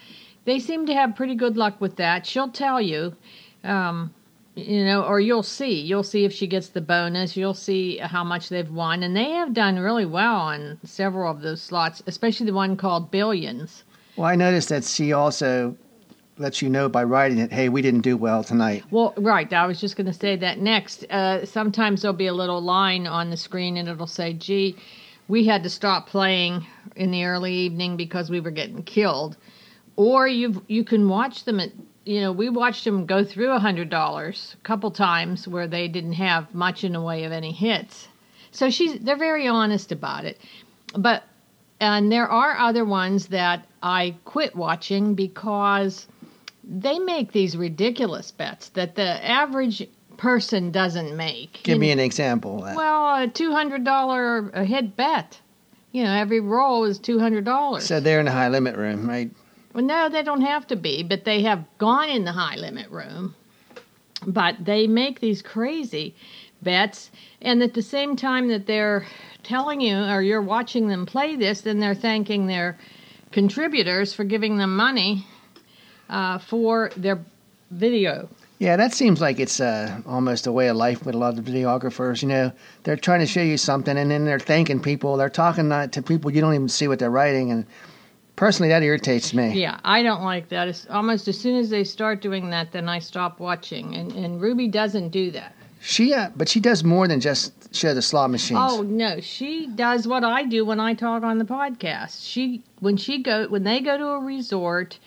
they 0.44 0.58
seem 0.58 0.86
to 0.86 0.94
have 0.94 1.14
pretty 1.16 1.34
good 1.34 1.56
luck 1.56 1.80
with 1.80 1.96
that. 1.96 2.26
She'll 2.26 2.48
tell 2.50 2.80
you. 2.80 3.14
Um, 3.64 4.14
you 4.58 4.84
know, 4.84 5.02
or 5.02 5.20
you'll 5.20 5.42
see. 5.42 5.80
You'll 5.80 6.02
see 6.02 6.24
if 6.24 6.32
she 6.32 6.46
gets 6.46 6.68
the 6.68 6.80
bonus. 6.80 7.36
You'll 7.36 7.54
see 7.54 7.98
how 7.98 8.24
much 8.24 8.48
they've 8.48 8.70
won. 8.70 9.02
And 9.02 9.16
they 9.16 9.30
have 9.30 9.54
done 9.54 9.78
really 9.78 10.06
well 10.06 10.36
on 10.36 10.78
several 10.84 11.30
of 11.30 11.42
those 11.42 11.62
slots, 11.62 12.02
especially 12.06 12.46
the 12.46 12.54
one 12.54 12.76
called 12.76 13.10
Billions. 13.10 13.84
Well, 14.16 14.26
I 14.26 14.34
noticed 14.34 14.68
that 14.70 14.84
she 14.84 15.12
also 15.12 15.76
lets 16.38 16.62
you 16.62 16.68
know 16.68 16.88
by 16.88 17.04
writing 17.04 17.38
it, 17.38 17.52
hey, 17.52 17.68
we 17.68 17.82
didn't 17.82 18.00
do 18.02 18.16
well 18.16 18.44
tonight. 18.44 18.84
Well, 18.90 19.12
right. 19.16 19.52
I 19.52 19.66
was 19.66 19.80
just 19.80 19.96
going 19.96 20.06
to 20.06 20.12
say 20.12 20.36
that 20.36 20.58
next. 20.58 21.04
Uh, 21.10 21.44
sometimes 21.44 22.02
there'll 22.02 22.16
be 22.16 22.26
a 22.26 22.34
little 22.34 22.60
line 22.60 23.06
on 23.06 23.30
the 23.30 23.36
screen 23.36 23.76
and 23.76 23.88
it'll 23.88 24.06
say, 24.06 24.32
gee, 24.32 24.76
we 25.28 25.46
had 25.46 25.62
to 25.62 25.70
stop 25.70 26.08
playing 26.08 26.66
in 26.96 27.10
the 27.10 27.24
early 27.24 27.52
evening 27.52 27.96
because 27.96 28.30
we 28.30 28.40
were 28.40 28.50
getting 28.50 28.82
killed. 28.82 29.36
Or 29.96 30.28
you 30.28 30.64
you 30.68 30.84
can 30.84 31.08
watch 31.08 31.44
them 31.44 31.58
at 31.58 31.72
you 32.08 32.22
know 32.22 32.32
we 32.32 32.48
watched 32.48 32.84
them 32.84 33.04
go 33.04 33.22
through 33.22 33.50
a 33.52 33.58
hundred 33.58 33.90
dollars 33.90 34.56
a 34.58 34.62
couple 34.64 34.90
times 34.90 35.46
where 35.46 35.66
they 35.68 35.88
didn't 35.88 36.14
have 36.14 36.52
much 36.54 36.82
in 36.82 36.92
the 36.94 37.02
way 37.02 37.24
of 37.24 37.32
any 37.32 37.52
hits. 37.52 38.08
So 38.50 38.70
she's 38.70 38.98
they're 39.00 39.18
very 39.18 39.46
honest 39.46 39.92
about 39.92 40.24
it, 40.24 40.38
but 40.96 41.22
and 41.80 42.10
there 42.10 42.26
are 42.26 42.56
other 42.56 42.84
ones 42.84 43.28
that 43.28 43.66
I 43.82 44.16
quit 44.24 44.56
watching 44.56 45.14
because 45.14 46.06
they 46.64 46.98
make 46.98 47.32
these 47.32 47.56
ridiculous 47.56 48.30
bets 48.30 48.70
that 48.70 48.96
the 48.96 49.24
average 49.24 49.86
person 50.16 50.72
doesn't 50.72 51.14
make. 51.14 51.60
Give 51.62 51.74
You 51.74 51.80
me 51.80 51.90
an 51.90 52.00
example 52.00 52.56
well, 52.74 53.22
a 53.22 53.28
two 53.28 53.52
hundred 53.52 53.84
dollar 53.84 54.48
a 54.54 54.64
hit 54.64 54.96
bet. 54.96 55.38
You 55.92 56.04
know, 56.04 56.12
every 56.12 56.40
roll 56.40 56.84
is 56.84 56.98
two 56.98 57.18
hundred 57.18 57.44
dollars. 57.44 57.84
so 57.84 58.00
they're 58.00 58.20
in 58.20 58.28
a 58.28 58.32
high 58.32 58.48
limit 58.48 58.76
room, 58.76 59.06
right? 59.06 59.30
Well, 59.74 59.84
no, 59.84 60.08
they 60.08 60.22
don't 60.22 60.40
have 60.40 60.66
to 60.68 60.76
be, 60.76 61.02
but 61.02 61.24
they 61.24 61.42
have 61.42 61.64
gone 61.78 62.08
in 62.08 62.24
the 62.24 62.32
high 62.32 62.56
limit 62.56 62.90
room. 62.90 63.34
But 64.26 64.64
they 64.64 64.86
make 64.86 65.20
these 65.20 65.42
crazy 65.42 66.14
bets, 66.62 67.10
and 67.40 67.62
at 67.62 67.74
the 67.74 67.82
same 67.82 68.16
time 68.16 68.48
that 68.48 68.66
they're 68.66 69.06
telling 69.44 69.80
you 69.80 69.96
or 69.96 70.22
you're 70.22 70.42
watching 70.42 70.88
them 70.88 71.06
play 71.06 71.36
this, 71.36 71.60
then 71.60 71.78
they're 71.78 71.94
thanking 71.94 72.46
their 72.46 72.76
contributors 73.30 74.12
for 74.12 74.24
giving 74.24 74.56
them 74.56 74.76
money 74.76 75.26
uh, 76.08 76.38
for 76.38 76.90
their 76.96 77.18
video. 77.70 78.28
Yeah, 78.58 78.76
that 78.76 78.92
seems 78.92 79.20
like 79.20 79.38
it's 79.38 79.60
uh, 79.60 80.00
almost 80.04 80.48
a 80.48 80.52
way 80.52 80.66
of 80.66 80.76
life 80.76 81.06
with 81.06 81.14
a 81.14 81.18
lot 81.18 81.38
of 81.38 81.44
videographers. 81.44 82.22
You 82.22 82.28
know, 82.28 82.52
they're 82.82 82.96
trying 82.96 83.20
to 83.20 83.26
show 83.26 83.42
you 83.42 83.56
something, 83.56 83.96
and 83.96 84.10
then 84.10 84.24
they're 84.24 84.40
thanking 84.40 84.80
people. 84.80 85.16
They're 85.16 85.30
talking 85.30 85.68
to 85.70 86.02
people 86.02 86.32
you 86.32 86.40
don't 86.40 86.54
even 86.54 86.68
see 86.68 86.88
what 86.88 86.98
they're 86.98 87.10
writing, 87.10 87.52
and 87.52 87.64
personally, 88.38 88.68
that 88.68 88.84
irritates 88.84 89.34
me. 89.34 89.60
Yeah, 89.60 89.80
I 89.84 90.04
don't 90.04 90.22
like 90.22 90.48
that. 90.50 90.68
It's 90.68 90.86
almost 90.90 91.26
as 91.26 91.38
soon 91.38 91.56
as 91.56 91.70
they 91.70 91.82
start 91.82 92.22
doing 92.22 92.50
that, 92.50 92.70
then 92.70 92.88
I 92.88 93.00
stop 93.00 93.40
watching. 93.40 93.96
And, 93.96 94.12
and 94.12 94.40
Ruby 94.40 94.68
doesn't 94.68 95.08
do 95.08 95.32
that. 95.32 95.56
She, 95.80 96.14
uh, 96.14 96.30
but 96.36 96.48
she 96.48 96.60
does 96.60 96.84
more 96.84 97.08
than 97.08 97.18
just 97.18 97.74
show 97.74 97.94
the 97.94 98.02
slot 98.02 98.30
machines. 98.30 98.60
Oh 98.62 98.82
no, 98.82 99.20
she 99.20 99.66
does 99.66 100.06
what 100.06 100.22
I 100.22 100.44
do 100.44 100.64
when 100.64 100.78
I 100.78 100.94
talk 100.94 101.24
on 101.24 101.38
the 101.38 101.44
podcast. 101.44 102.24
She 102.24 102.62
when 102.80 102.96
she 102.96 103.22
go 103.22 103.48
when 103.48 103.64
they 103.64 103.80
go 103.80 103.98
to 103.98 104.06
a 104.06 104.20
resort, 104.20 104.98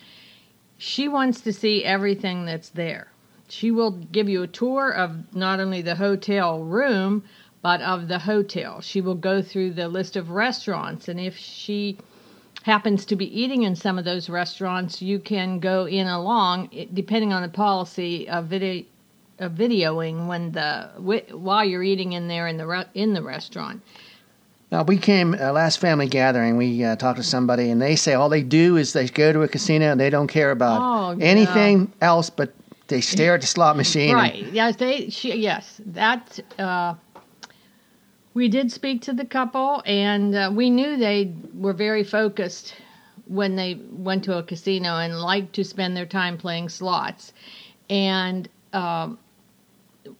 she 0.78 1.08
wants 1.08 1.40
to 1.42 1.52
see 1.52 1.84
everything 1.84 2.44
that's 2.46 2.70
there. 2.70 3.08
She 3.48 3.70
will 3.70 3.90
give 3.90 4.28
you 4.28 4.42
a 4.42 4.46
tour 4.46 4.90
of 4.90 5.34
not 5.34 5.60
only 5.60 5.82
the 5.82 5.94
hotel 5.94 6.62
room, 6.62 7.24
but 7.60 7.82
of 7.82 8.08
the 8.08 8.20
hotel. 8.20 8.80
She 8.80 9.00
will 9.02 9.14
go 9.14 9.42
through 9.42 9.72
the 9.72 9.88
list 9.88 10.16
of 10.16 10.30
restaurants 10.30 11.08
and 11.08 11.20
if 11.20 11.36
she 11.36 11.98
happens 12.62 13.04
to 13.06 13.16
be 13.16 13.26
eating 13.40 13.62
in 13.62 13.76
some 13.76 13.98
of 13.98 14.04
those 14.04 14.28
restaurants, 14.28 15.02
you 15.02 15.18
can 15.18 15.58
go 15.58 15.86
in 15.86 16.06
along 16.06 16.70
depending 16.92 17.32
on 17.32 17.42
the 17.42 17.48
policy 17.48 18.28
of 18.28 18.46
video 18.46 18.84
of 19.38 19.52
videoing 19.52 20.26
when 20.28 20.52
the 20.52 20.88
while 21.32 21.64
you're 21.64 21.82
eating 21.82 22.12
in 22.12 22.28
there 22.28 22.46
in 22.46 22.56
the 22.56 22.66
re- 22.66 22.84
in 22.94 23.12
the 23.12 23.22
restaurant. 23.22 23.82
Now 24.70 24.84
we 24.84 24.96
came 24.96 25.34
uh, 25.34 25.52
last 25.52 25.78
family 25.80 26.06
gathering. 26.06 26.56
We 26.56 26.82
uh, 26.84 26.96
talked 26.96 27.18
to 27.18 27.24
somebody, 27.24 27.70
and 27.70 27.82
they 27.82 27.96
say 27.96 28.14
all 28.14 28.28
they 28.28 28.42
do 28.42 28.76
is 28.76 28.92
they 28.92 29.08
go 29.08 29.32
to 29.32 29.42
a 29.42 29.48
casino 29.48 29.90
and 29.90 30.00
they 30.00 30.10
don't 30.10 30.28
care 30.28 30.50
about 30.50 30.80
Oh, 30.80 31.18
anything 31.20 31.92
else, 32.00 32.30
but 32.30 32.54
they 32.88 33.00
stare 33.00 33.34
at 33.34 33.40
the 33.40 33.46
slot 33.46 33.76
machine. 33.76 34.10
and- 34.10 34.18
Right. 34.18 34.44
Yes, 34.52 34.76
they 34.76 35.10
she 35.10 35.34
yes, 35.36 35.80
that 35.86 36.38
uh 36.58 36.94
we 38.34 38.48
did 38.48 38.72
speak 38.72 39.02
to 39.02 39.12
the 39.12 39.24
couple 39.24 39.82
and 39.86 40.34
uh, 40.34 40.50
we 40.52 40.70
knew 40.70 40.96
they 40.96 41.34
were 41.54 41.72
very 41.72 42.04
focused 42.04 42.74
when 43.26 43.56
they 43.56 43.80
went 43.90 44.24
to 44.24 44.36
a 44.36 44.42
casino 44.42 44.98
and 44.98 45.20
liked 45.20 45.54
to 45.54 45.64
spend 45.64 45.96
their 45.96 46.06
time 46.06 46.36
playing 46.36 46.68
slots. 46.68 47.32
And 47.88 48.48
um 48.72 49.18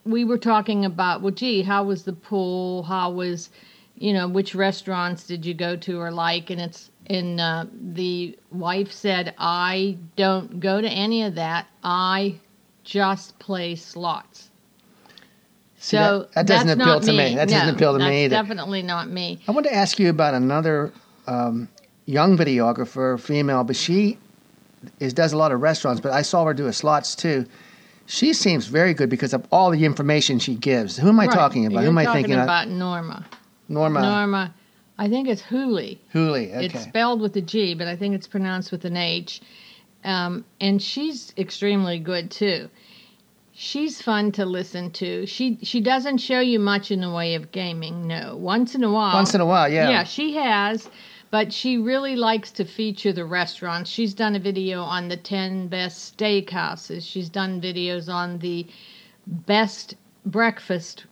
we 0.04 0.24
were 0.24 0.38
talking 0.38 0.84
about, 0.84 1.22
well, 1.22 1.32
gee, 1.32 1.62
how 1.62 1.84
was 1.84 2.04
the 2.04 2.12
pool? 2.12 2.84
How 2.84 3.10
was, 3.10 3.50
you 3.96 4.12
know, 4.12 4.28
which 4.28 4.54
restaurants 4.54 5.26
did 5.26 5.44
you 5.44 5.54
go 5.54 5.76
to 5.76 6.00
or 6.00 6.10
like? 6.10 6.50
And 6.50 6.60
it's, 6.60 6.90
and 7.06 7.40
uh, 7.40 7.66
the 7.94 8.38
wife 8.50 8.92
said, 8.92 9.34
I 9.38 9.98
don't 10.16 10.60
go 10.60 10.80
to 10.80 10.88
any 10.88 11.24
of 11.24 11.34
that. 11.34 11.66
I 11.82 12.36
just 12.84 13.38
play 13.38 13.74
slots. 13.74 14.51
See, 15.82 15.96
So 15.96 16.28
that, 16.34 16.34
that 16.34 16.46
doesn't 16.46 16.80
appeal 16.80 17.00
to 17.00 17.12
me. 17.12 17.34
That 17.34 17.48
doesn't 17.48 17.74
appeal 17.74 17.98
to 17.98 18.04
me 18.04 18.24
either. 18.26 18.36
Definitely 18.36 18.82
not 18.82 19.10
me. 19.10 19.40
I 19.48 19.50
want 19.50 19.66
to 19.66 19.74
ask 19.74 19.98
you 19.98 20.10
about 20.10 20.32
another 20.32 20.92
um, 21.26 21.68
young 22.06 22.38
videographer, 22.38 23.18
female, 23.18 23.64
but 23.64 23.74
she 23.74 24.16
is 25.00 25.12
does 25.12 25.32
a 25.32 25.36
lot 25.36 25.50
of 25.50 25.60
restaurants. 25.60 26.00
But 26.00 26.12
I 26.12 26.22
saw 26.22 26.44
her 26.44 26.54
do 26.54 26.68
a 26.68 26.72
slots 26.72 27.16
too. 27.16 27.46
She 28.06 28.32
seems 28.32 28.66
very 28.66 28.94
good 28.94 29.10
because 29.10 29.34
of 29.34 29.44
all 29.50 29.72
the 29.72 29.84
information 29.84 30.38
she 30.38 30.54
gives. 30.54 30.96
Who 30.98 31.08
am 31.08 31.18
I 31.18 31.26
Right. 31.26 31.34
talking 31.34 31.66
about? 31.66 31.80
You're 31.80 31.92
Who 31.92 31.98
am 31.98 31.98
I 31.98 32.12
thinking 32.12 32.34
about 32.34 32.68
Norma. 32.68 33.26
Norma 33.68 34.02
Norma. 34.02 34.54
I 34.98 35.08
think 35.08 35.26
it's 35.26 35.42
Hooley. 35.42 36.00
Hooley. 36.12 36.52
Okay. 36.54 36.66
It's 36.66 36.80
spelled 36.80 37.20
with 37.20 37.34
a 37.36 37.40
G, 37.40 37.74
but 37.74 37.88
I 37.88 37.96
think 37.96 38.14
it's 38.14 38.28
pronounced 38.28 38.70
with 38.70 38.84
an 38.84 38.96
H. 38.96 39.40
Um, 40.04 40.44
and 40.60 40.80
she's 40.80 41.32
extremely 41.36 41.98
good 41.98 42.30
too. 42.30 42.68
She's 43.64 44.02
fun 44.02 44.32
to 44.32 44.44
listen 44.44 44.90
to. 44.90 45.24
She 45.24 45.56
she 45.62 45.80
doesn't 45.80 46.18
show 46.18 46.40
you 46.40 46.58
much 46.58 46.90
in 46.90 47.00
the 47.00 47.12
way 47.12 47.36
of 47.36 47.52
gaming. 47.52 48.08
No, 48.08 48.34
once 48.36 48.74
in 48.74 48.82
a 48.82 48.90
while. 48.90 49.14
Once 49.14 49.36
in 49.36 49.40
a 49.40 49.46
while, 49.46 49.72
yeah. 49.72 49.88
Yeah, 49.88 50.02
she 50.02 50.34
has, 50.34 50.90
but 51.30 51.52
she 51.52 51.78
really 51.78 52.16
likes 52.16 52.50
to 52.52 52.64
feature 52.64 53.12
the 53.12 53.24
restaurants. 53.24 53.88
She's 53.88 54.14
done 54.14 54.34
a 54.34 54.40
video 54.40 54.82
on 54.82 55.06
the 55.06 55.16
10 55.16 55.68
best 55.68 56.18
steakhouses. 56.18 57.08
She's 57.08 57.28
done 57.28 57.60
videos 57.60 58.12
on 58.12 58.38
the 58.40 58.66
best 59.26 59.94
breakfast 60.26 61.06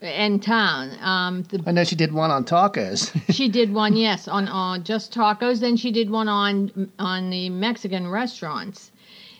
in 0.00 0.40
town. 0.40 0.96
Um, 1.02 1.42
the 1.42 1.62
I 1.66 1.72
know 1.72 1.84
she 1.84 1.94
did 1.94 2.14
one 2.14 2.30
on 2.30 2.46
tacos. 2.46 3.12
she 3.34 3.50
did 3.50 3.74
one, 3.74 3.94
yes, 3.96 4.28
on 4.28 4.48
uh, 4.48 4.78
just 4.78 5.12
tacos. 5.12 5.60
Then 5.60 5.76
she 5.76 5.92
did 5.92 6.08
one 6.08 6.26
on 6.26 6.90
on 6.98 7.28
the 7.28 7.50
Mexican 7.50 8.08
restaurants, 8.08 8.92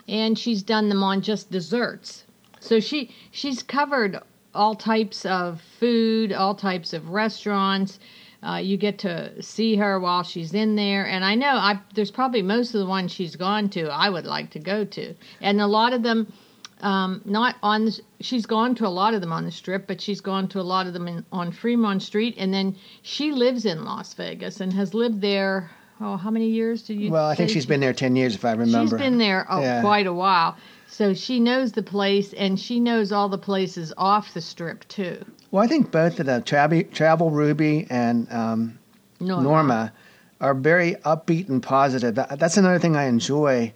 and 0.09 0.39
she's 0.39 0.63
done 0.63 0.89
them 0.89 1.03
on 1.03 1.21
just 1.21 1.51
desserts. 1.51 2.25
So 2.61 2.81
she 2.81 3.15
she's 3.31 3.63
covered 3.63 4.21
all 4.55 4.75
types 4.75 5.25
of 5.27 5.61
food, 5.61 6.33
all 6.33 6.55
types 6.55 6.93
of 6.93 7.11
restaurants. 7.11 7.99
Uh, 8.43 8.57
you 8.57 8.77
get 8.77 8.99
to 8.99 9.43
see 9.43 9.77
her 9.77 9.99
while 9.99 10.23
she's 10.23 10.53
in 10.53 10.77
there, 10.77 11.07
and 11.07 11.25
I 11.25 11.35
know 11.35 11.57
I 11.57 11.81
there's 11.95 12.11
probably 12.11 12.43
most 12.43 12.75
of 12.75 12.81
the 12.81 12.87
ones 12.87 13.13
she's 13.13 13.37
gone 13.37 13.69
to 13.71 13.89
I 13.89 14.11
would 14.11 14.27
like 14.27 14.51
to 14.51 14.59
go 14.59 14.85
to, 14.85 15.15
and 15.41 15.61
a 15.61 15.67
lot 15.67 15.93
of 15.93 16.03
them 16.03 16.33
um, 16.81 17.23
not 17.25 17.57
on 17.63 17.87
the, 17.87 18.01
she's 18.21 18.47
gone 18.47 18.75
to 18.75 18.87
a 18.87 18.89
lot 18.89 19.15
of 19.15 19.21
them 19.21 19.33
on 19.33 19.45
the 19.45 19.51
strip 19.51 19.87
but 19.87 20.01
she's 20.01 20.21
gone 20.21 20.49
to 20.49 20.61
a 20.61 20.63
lot 20.63 20.87
of 20.87 20.93
them 20.93 21.09
in, 21.09 21.25
on 21.33 21.51
fremont 21.51 22.03
street 22.03 22.35
and 22.37 22.53
then 22.53 22.77
she 23.03 23.33
lives 23.33 23.65
in 23.65 23.85
las 23.85 24.13
vegas 24.15 24.61
and 24.61 24.73
has 24.73 24.93
lived 24.93 25.21
there 25.21 25.71
oh 26.01 26.17
how 26.17 26.31
many 26.31 26.49
years 26.49 26.83
did 26.83 26.99
you 26.99 27.11
well, 27.11 27.27
I 27.27 27.35
think 27.35 27.51
she's 27.51 27.63
she- 27.65 27.69
been 27.69 27.81
there 27.81 27.93
ten 27.93 28.17
years, 28.17 28.35
if 28.35 28.45
I 28.45 28.53
remember. 28.53 28.97
she's 28.97 29.01
been 29.07 29.19
there 29.19 29.47
oh, 29.49 29.61
Yeah. 29.61 29.81
quite 29.81 30.07
a 30.07 30.13
while 30.13 30.57
so 30.89 31.13
she 31.15 31.41
knows 31.41 31.73
the 31.73 31.83
place 31.83 32.33
and 32.35 32.59
she 32.59 32.79
knows 32.81 33.11
all 33.13 33.29
the 33.29 33.39
places 33.39 33.93
off 33.97 34.33
the 34.35 34.41
strip 34.41 34.87
too 34.89 35.25
Well, 35.51 35.63
I 35.63 35.67
think 35.67 35.91
both 35.91 36.21
of 36.21 36.27
the 36.27 36.41
Travel, 36.41 36.83
Travel 36.93 37.31
Ruby 37.31 37.87
and 37.91 38.31
um, 38.33 38.79
no 39.21 39.41
Norma 39.41 39.93
are 40.41 40.55
very 40.55 40.95
upbeat 41.05 41.49
and 41.49 41.63
positive. 41.63 42.15
That's 42.17 42.57
another 42.57 42.79
thing 42.79 42.97
I 42.97 43.05
enjoy. 43.05 43.73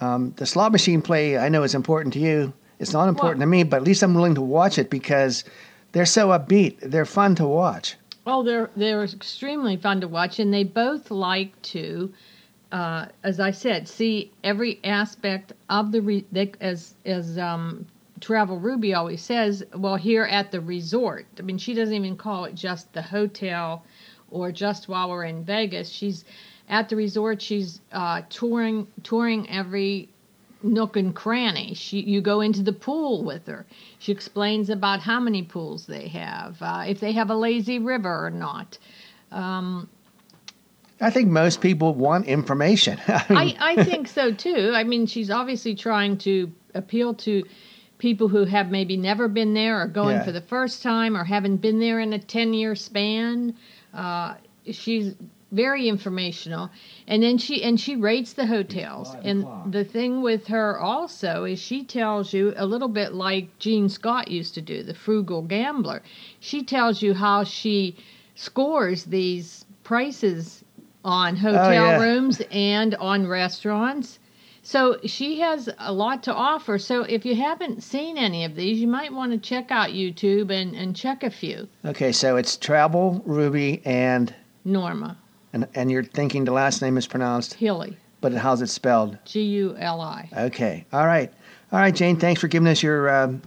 Um, 0.00 0.32
the 0.36 0.46
slot 0.46 0.72
machine 0.72 1.02
play, 1.02 1.36
I 1.36 1.48
know 1.48 1.62
is 1.62 1.74
important 1.74 2.14
to 2.14 2.20
you. 2.20 2.52
It's 2.78 2.92
not 2.92 3.08
important 3.08 3.40
to 3.40 3.46
me, 3.46 3.64
but 3.64 3.78
at 3.78 3.82
least 3.82 4.02
I'm 4.02 4.14
willing 4.14 4.34
to 4.36 4.40
watch 4.40 4.78
it 4.78 4.88
because 4.88 5.44
they're 5.92 6.06
so 6.06 6.28
upbeat. 6.28 6.78
They're 6.80 7.04
fun 7.04 7.34
to 7.36 7.46
watch. 7.46 7.96
Oh, 8.26 8.42
they're 8.42 8.70
they're 8.76 9.04
extremely 9.04 9.76
fun 9.76 10.00
to 10.00 10.08
watch, 10.08 10.40
and 10.40 10.52
they 10.52 10.64
both 10.64 11.12
like 11.12 11.60
to, 11.62 12.12
uh, 12.72 13.06
as 13.22 13.38
I 13.38 13.52
said, 13.52 13.86
see 13.86 14.32
every 14.42 14.80
aspect 14.82 15.52
of 15.70 15.92
the 15.92 16.02
re- 16.02 16.26
they, 16.32 16.50
as 16.60 16.94
as 17.04 17.38
um, 17.38 17.86
Travel 18.20 18.58
Ruby 18.58 18.94
always 18.94 19.22
says. 19.22 19.64
Well, 19.74 19.94
here 19.94 20.24
at 20.24 20.50
the 20.50 20.60
resort, 20.60 21.26
I 21.38 21.42
mean, 21.42 21.58
she 21.58 21.72
doesn't 21.72 21.94
even 21.94 22.16
call 22.16 22.46
it 22.46 22.56
just 22.56 22.92
the 22.92 23.02
hotel, 23.02 23.84
or 24.32 24.50
just 24.50 24.88
while 24.88 25.08
we're 25.08 25.24
in 25.24 25.44
Vegas. 25.44 25.88
She's 25.88 26.24
at 26.68 26.88
the 26.88 26.96
resort. 26.96 27.40
She's 27.40 27.80
uh, 27.92 28.22
touring 28.28 28.88
touring 29.04 29.48
every 29.50 30.08
nook 30.66 30.96
and 30.96 31.14
cranny. 31.14 31.74
She, 31.74 32.00
you 32.00 32.20
go 32.20 32.40
into 32.40 32.62
the 32.62 32.72
pool 32.72 33.24
with 33.24 33.46
her. 33.46 33.66
She 33.98 34.12
explains 34.12 34.70
about 34.70 35.00
how 35.00 35.20
many 35.20 35.42
pools 35.42 35.86
they 35.86 36.08
have, 36.08 36.56
uh, 36.60 36.84
if 36.86 37.00
they 37.00 37.12
have 37.12 37.30
a 37.30 37.34
lazy 37.36 37.78
river 37.78 38.26
or 38.26 38.30
not. 38.30 38.78
Um, 39.32 39.88
I 41.00 41.10
think 41.10 41.28
most 41.28 41.60
people 41.60 41.94
want 41.94 42.26
information. 42.26 42.98
I 43.06 43.24
mean, 43.30 43.56
I, 43.58 43.72
I 43.72 43.84
think 43.84 44.08
so 44.08 44.32
too. 44.32 44.72
I 44.74 44.84
mean, 44.84 45.06
she's 45.06 45.30
obviously 45.30 45.74
trying 45.74 46.18
to 46.18 46.50
appeal 46.74 47.14
to 47.14 47.44
people 47.98 48.28
who 48.28 48.44
have 48.44 48.70
maybe 48.70 48.96
never 48.96 49.28
been 49.28 49.54
there 49.54 49.80
or 49.82 49.86
going 49.86 50.16
Yeah. 50.16 50.24
for 50.24 50.32
the 50.32 50.40
first 50.40 50.82
time 50.82 51.16
or 51.16 51.24
haven't 51.24 51.58
been 51.58 51.80
there 51.80 52.00
in 52.00 52.12
a 52.12 52.18
10 52.18 52.54
year 52.54 52.74
span. 52.74 53.54
Uh, 53.94 54.34
she's 54.70 55.14
very 55.52 55.88
informational 55.88 56.70
and 57.06 57.22
then 57.22 57.38
she 57.38 57.62
and 57.62 57.78
she 57.78 57.94
rates 57.94 58.32
the 58.32 58.46
hotels 58.46 59.14
and 59.22 59.46
the 59.72 59.84
thing 59.84 60.20
with 60.20 60.48
her 60.48 60.78
also 60.78 61.44
is 61.44 61.58
she 61.60 61.84
tells 61.84 62.32
you 62.32 62.52
a 62.56 62.66
little 62.66 62.88
bit 62.88 63.14
like 63.14 63.56
Jean 63.60 63.88
Scott 63.88 64.28
used 64.28 64.54
to 64.54 64.60
do 64.60 64.82
the 64.82 64.94
frugal 64.94 65.42
gambler 65.42 66.02
she 66.40 66.64
tells 66.64 67.00
you 67.00 67.14
how 67.14 67.44
she 67.44 67.96
scores 68.34 69.04
these 69.04 69.64
prices 69.84 70.64
on 71.04 71.34
oh, 71.34 71.38
hotel 71.38 71.72
yeah. 71.72 72.00
rooms 72.00 72.42
and 72.50 72.96
on 72.96 73.28
restaurants 73.28 74.18
so 74.62 74.98
she 75.04 75.38
has 75.38 75.68
a 75.78 75.92
lot 75.92 76.24
to 76.24 76.34
offer. 76.34 76.76
So 76.76 77.02
if 77.02 77.24
you 77.24 77.36
haven't 77.36 77.84
seen 77.84 78.18
any 78.18 78.44
of 78.44 78.56
these, 78.56 78.80
you 78.80 78.88
might 78.88 79.12
want 79.12 79.30
to 79.30 79.38
check 79.38 79.70
out 79.70 79.90
YouTube 79.90 80.50
and, 80.50 80.74
and 80.74 80.96
check 80.96 81.22
a 81.22 81.30
few. 81.30 81.68
okay, 81.84 82.10
so 82.10 82.36
it's 82.36 82.56
Travel 82.56 83.22
Ruby 83.24 83.80
and, 83.84 84.34
Norma 84.64 85.18
and 85.52 85.66
and 85.74 85.90
you're 85.90 86.04
thinking 86.04 86.44
the 86.44 86.52
last 86.52 86.82
name 86.82 86.96
is 86.96 87.06
pronounced, 87.06 87.54
Hilly, 87.54 87.96
but 88.20 88.32
how's 88.32 88.62
it 88.62 88.68
spelled? 88.68 89.18
G 89.24 89.42
U 89.42 89.76
L 89.78 90.00
I. 90.00 90.28
Okay. 90.36 90.86
All 90.92 91.06
right. 91.06 91.32
All 91.72 91.78
right, 91.78 91.94
Jane. 91.94 92.16
Thanks 92.16 92.40
for 92.40 92.48
giving 92.48 92.68
us 92.68 92.82
your 92.82 93.10
um, 93.10 93.42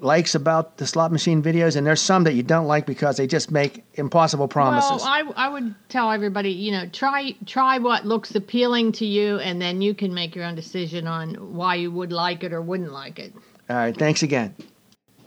likes 0.00 0.34
about 0.34 0.78
the 0.78 0.86
slot 0.86 1.12
machine 1.12 1.42
videos. 1.42 1.76
And 1.76 1.86
there's 1.86 2.00
some 2.00 2.24
that 2.24 2.34
you 2.34 2.42
don't 2.42 2.66
like 2.66 2.86
because 2.86 3.18
they 3.18 3.26
just 3.26 3.50
make 3.50 3.84
impossible 3.94 4.48
promises. 4.48 5.02
Well, 5.02 5.04
I, 5.04 5.46
I 5.46 5.48
would 5.48 5.74
tell 5.88 6.10
everybody, 6.10 6.50
you 6.50 6.72
know, 6.72 6.86
try 6.86 7.34
try 7.46 7.78
what 7.78 8.06
looks 8.06 8.34
appealing 8.34 8.92
to 8.92 9.06
you, 9.06 9.38
and 9.38 9.60
then 9.60 9.82
you 9.82 9.94
can 9.94 10.14
make 10.14 10.34
your 10.34 10.44
own 10.44 10.54
decision 10.54 11.06
on 11.06 11.34
why 11.54 11.74
you 11.74 11.90
would 11.90 12.12
like 12.12 12.42
it 12.42 12.52
or 12.52 12.62
wouldn't 12.62 12.92
like 12.92 13.18
it. 13.18 13.34
All 13.68 13.76
right. 13.76 13.96
Thanks 13.96 14.22
again. 14.22 14.54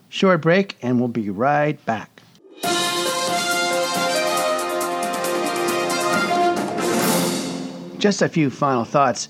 Short 0.09 0.41
break, 0.41 0.77
and 0.81 0.99
we'll 0.99 1.07
be 1.07 1.29
right 1.29 1.83
back. 1.85 2.21
Just 8.03 8.21
a 8.21 8.27
few 8.27 8.49
final 8.49 8.83
thoughts 8.83 9.29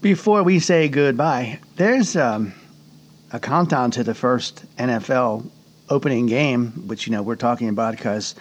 before 0.00 0.44
we 0.44 0.60
say 0.60 0.88
goodbye. 0.88 1.58
There's 1.74 2.14
um, 2.14 2.54
a 3.32 3.40
countdown 3.40 3.90
to 3.90 4.04
the 4.04 4.14
first 4.14 4.64
NFL 4.76 5.44
opening 5.88 6.26
game, 6.26 6.68
which 6.86 7.08
you 7.08 7.12
know 7.12 7.22
we're 7.22 7.34
talking 7.34 7.68
about 7.68 7.96
because 7.96 8.36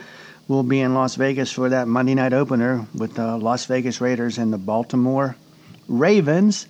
we'll 0.48 0.62
be 0.62 0.80
in 0.80 0.94
Las 0.94 1.16
Vegas 1.16 1.52
for 1.52 1.70
that 1.70 1.88
Monday 1.88 2.14
night 2.14 2.34
opener 2.34 2.86
with 2.94 3.16
the 3.16 3.36
Las 3.36 3.66
Vegas 3.66 4.00
Raiders 4.00 4.38
and 4.38 4.54
the 4.54 4.60
Baltimore 4.60 5.36
Ravens. 5.88 6.68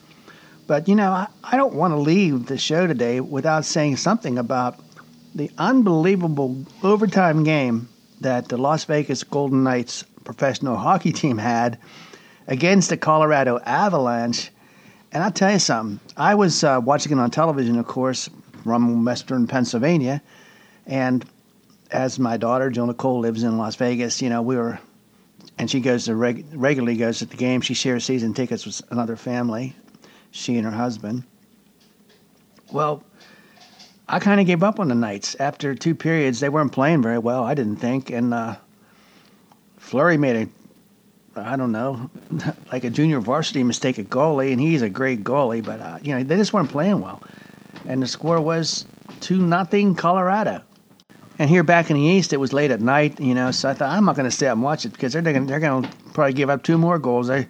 But 0.66 0.88
you 0.88 0.96
know, 0.96 1.12
I, 1.12 1.28
I 1.44 1.58
don't 1.58 1.74
want 1.74 1.92
to 1.92 1.98
leave 1.98 2.46
the 2.46 2.58
show 2.58 2.88
today 2.88 3.20
without 3.20 3.66
saying 3.66 3.98
something 3.98 4.38
about 4.38 4.80
the 5.36 5.52
unbelievable 5.58 6.56
overtime 6.84 7.44
game 7.44 7.90
that 8.22 8.48
the 8.48 8.56
Las 8.56 8.86
Vegas 8.86 9.26
Golden 9.26 9.62
Knights 9.66 10.06
professional 10.24 10.78
hockey 10.78 11.12
team 11.12 11.38
had 11.38 11.78
against 12.48 12.90
the 12.90 12.98
Colorado 12.98 13.60
Avalanche. 13.60 14.52
And 15.12 15.24
I'll 15.24 15.32
tell 15.32 15.52
you 15.52 15.60
something. 15.60 16.00
I 16.18 16.36
was 16.36 16.64
uh, 16.64 16.82
watching 16.84 17.12
it 17.12 17.20
on 17.20 17.30
television, 17.30 17.78
of 17.78 17.86
course, 17.86 18.30
from 18.64 19.06
Western 19.06 19.48
Pennsylvania, 19.48 20.22
and 20.88 21.26
as 21.92 22.18
my 22.18 22.38
daughter 22.38 22.70
Joe 22.70 22.86
Nicole 22.86 23.20
lives 23.20 23.44
in 23.44 23.58
Las 23.58 23.76
Vegas, 23.76 24.22
you 24.22 24.30
know, 24.30 24.42
we 24.42 24.56
were, 24.56 24.80
and 25.58 25.70
she 25.70 25.80
goes 25.80 26.06
to 26.06 26.16
reg- 26.16 26.46
regularly 26.54 26.98
goes 26.98 27.20
to 27.20 27.26
the 27.26 27.38
game. 27.38 27.62
She 27.62 27.74
shares 27.74 28.04
season 28.04 28.34
tickets 28.34 28.66
with 28.66 28.82
another 28.90 29.16
family, 29.16 29.76
she 30.32 30.58
and 30.58 30.66
her 30.66 30.72
husband. 30.72 31.24
Well, 32.72 33.04
I 34.08 34.20
kind 34.20 34.42
of 34.42 34.48
gave 34.48 34.64
up 34.64 34.80
on 34.80 34.88
the 34.88 34.96
Knights 34.96 35.36
after 35.36 35.76
two 35.76 35.94
periods. 35.94 36.40
They 36.40 36.50
weren't 36.50 36.72
playing 36.72 37.04
very 37.04 37.20
well, 37.20 37.44
I 37.44 37.54
didn't 37.54 37.78
think, 37.78 38.10
and 38.10 38.34
uh, 38.34 38.56
Fleury 39.78 40.18
made 40.18 40.36
a 40.36 40.50
I 41.36 41.56
don't 41.56 41.72
know, 41.72 42.10
like 42.72 42.84
a 42.84 42.90
junior 42.90 43.20
varsity 43.20 43.64
mistake 43.64 44.00
at 44.00 44.06
goalie, 44.06 44.52
and 44.52 44.62
he's 44.62 44.82
a 44.82 44.90
great 44.90 45.24
goalie, 45.24 45.64
but 45.64 45.80
uh, 45.80 46.00
you 46.02 46.14
know 46.16 46.24
they 46.24 46.36
just 46.36 46.54
weren't 46.54 46.70
playing 46.70 47.02
well, 47.02 47.22
and 47.86 48.02
the 48.02 48.08
score 48.08 48.40
was 48.40 48.86
two 49.20 49.38
nothing 49.38 49.96
Colorado. 49.96 50.62
And 51.40 51.50
here 51.50 51.64
back 51.64 51.90
in 51.90 51.96
the 51.98 52.04
East, 52.04 52.32
it 52.32 52.38
was 52.38 52.54
late 52.54 52.70
at 52.70 52.80
night, 52.80 53.20
you 53.20 53.34
know, 53.34 53.50
so 53.50 53.68
I 53.70 53.74
thought 53.74 53.90
I'm 53.90 54.06
not 54.06 54.16
going 54.16 54.30
to 54.30 54.32
stay 54.32 54.48
up 54.48 54.54
and 54.54 54.62
watch 54.62 54.86
it 54.86 54.94
because 54.94 55.14
they're 55.14 55.22
going 55.24 55.48
they're 55.48 55.60
going 55.60 55.84
to 55.84 55.90
probably 56.14 56.34
give 56.34 56.50
up 56.50 56.64
two 56.64 56.78
more 56.78 57.00
goals. 57.00 57.28
They, 57.28 57.48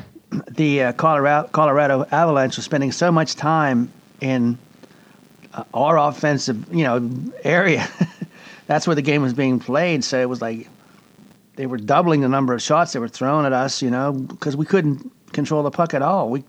the 0.48 0.84
uh, 0.84 0.92
Colorado 0.92 1.48
Colorado 1.48 2.06
Avalanche 2.12 2.56
was 2.56 2.64
spending 2.64 2.92
so 2.92 3.10
much 3.10 3.34
time 3.34 3.92
in 4.20 4.56
uh, 5.52 5.64
our 5.74 5.98
offensive, 5.98 6.72
you 6.72 6.84
know, 6.84 7.10
area. 7.42 7.88
That's 8.66 8.86
where 8.86 8.96
the 8.96 9.02
game 9.02 9.20
was 9.20 9.34
being 9.34 9.58
played, 9.58 10.04
so 10.04 10.18
it 10.20 10.28
was 10.28 10.40
like 10.40 10.68
they 11.56 11.66
were 11.66 11.76
doubling 11.76 12.20
the 12.20 12.28
number 12.28 12.52
of 12.52 12.62
shots 12.62 12.92
they 12.92 12.98
were 12.98 13.08
throwing 13.08 13.46
at 13.46 13.52
us, 13.52 13.82
you 13.82 13.90
know, 13.90 14.12
because 14.12 14.56
we 14.56 14.66
couldn't 14.66 15.10
control 15.32 15.62
the 15.62 15.70
puck 15.70 15.94
at 15.94 16.02
all. 16.02 16.30
We, 16.30 16.44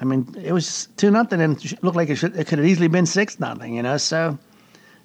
I 0.00 0.04
mean, 0.04 0.34
it 0.42 0.52
was 0.52 0.88
two 0.96 1.10
nothing, 1.10 1.40
and 1.40 1.62
it 1.62 1.82
looked 1.82 1.96
like 1.96 2.08
it, 2.10 2.16
should, 2.16 2.36
it 2.36 2.46
could 2.46 2.58
have 2.58 2.66
easily 2.66 2.88
been 2.88 3.06
six 3.06 3.40
nothing, 3.40 3.74
you 3.74 3.82
know. 3.82 3.96
So 3.96 4.38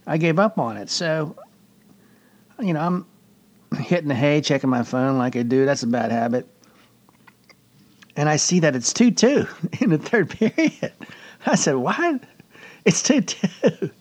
I 0.08 0.18
gave 0.18 0.40
up 0.40 0.58
on 0.58 0.78
it. 0.78 0.90
So, 0.90 1.36
you 2.60 2.74
know, 2.74 2.82
I'm 2.82 3.06
hitting 3.82 4.08
the 4.08 4.16
hay, 4.16 4.42
checking 4.42 4.70
my 4.70 4.84
phone 4.84 5.18
like 5.18 5.36
I 5.36 5.44
do. 5.44 5.66
That's 5.66 5.84
a 5.84 5.88
bad 5.88 6.12
habit. 6.12 6.48
And 8.16 8.30
I 8.30 8.38
see 8.38 8.60
that 8.62 8.76
it's 8.76 8.94
two 8.94 9.12
two 9.12 9.48
in 9.82 9.90
the 9.90 9.98
third 9.98 10.30
period. 10.30 10.94
I 11.46 11.56
said, 11.56 11.76
"What? 11.76 12.22
It's 12.86 13.04
two 13.04 13.22
two. 13.22 13.92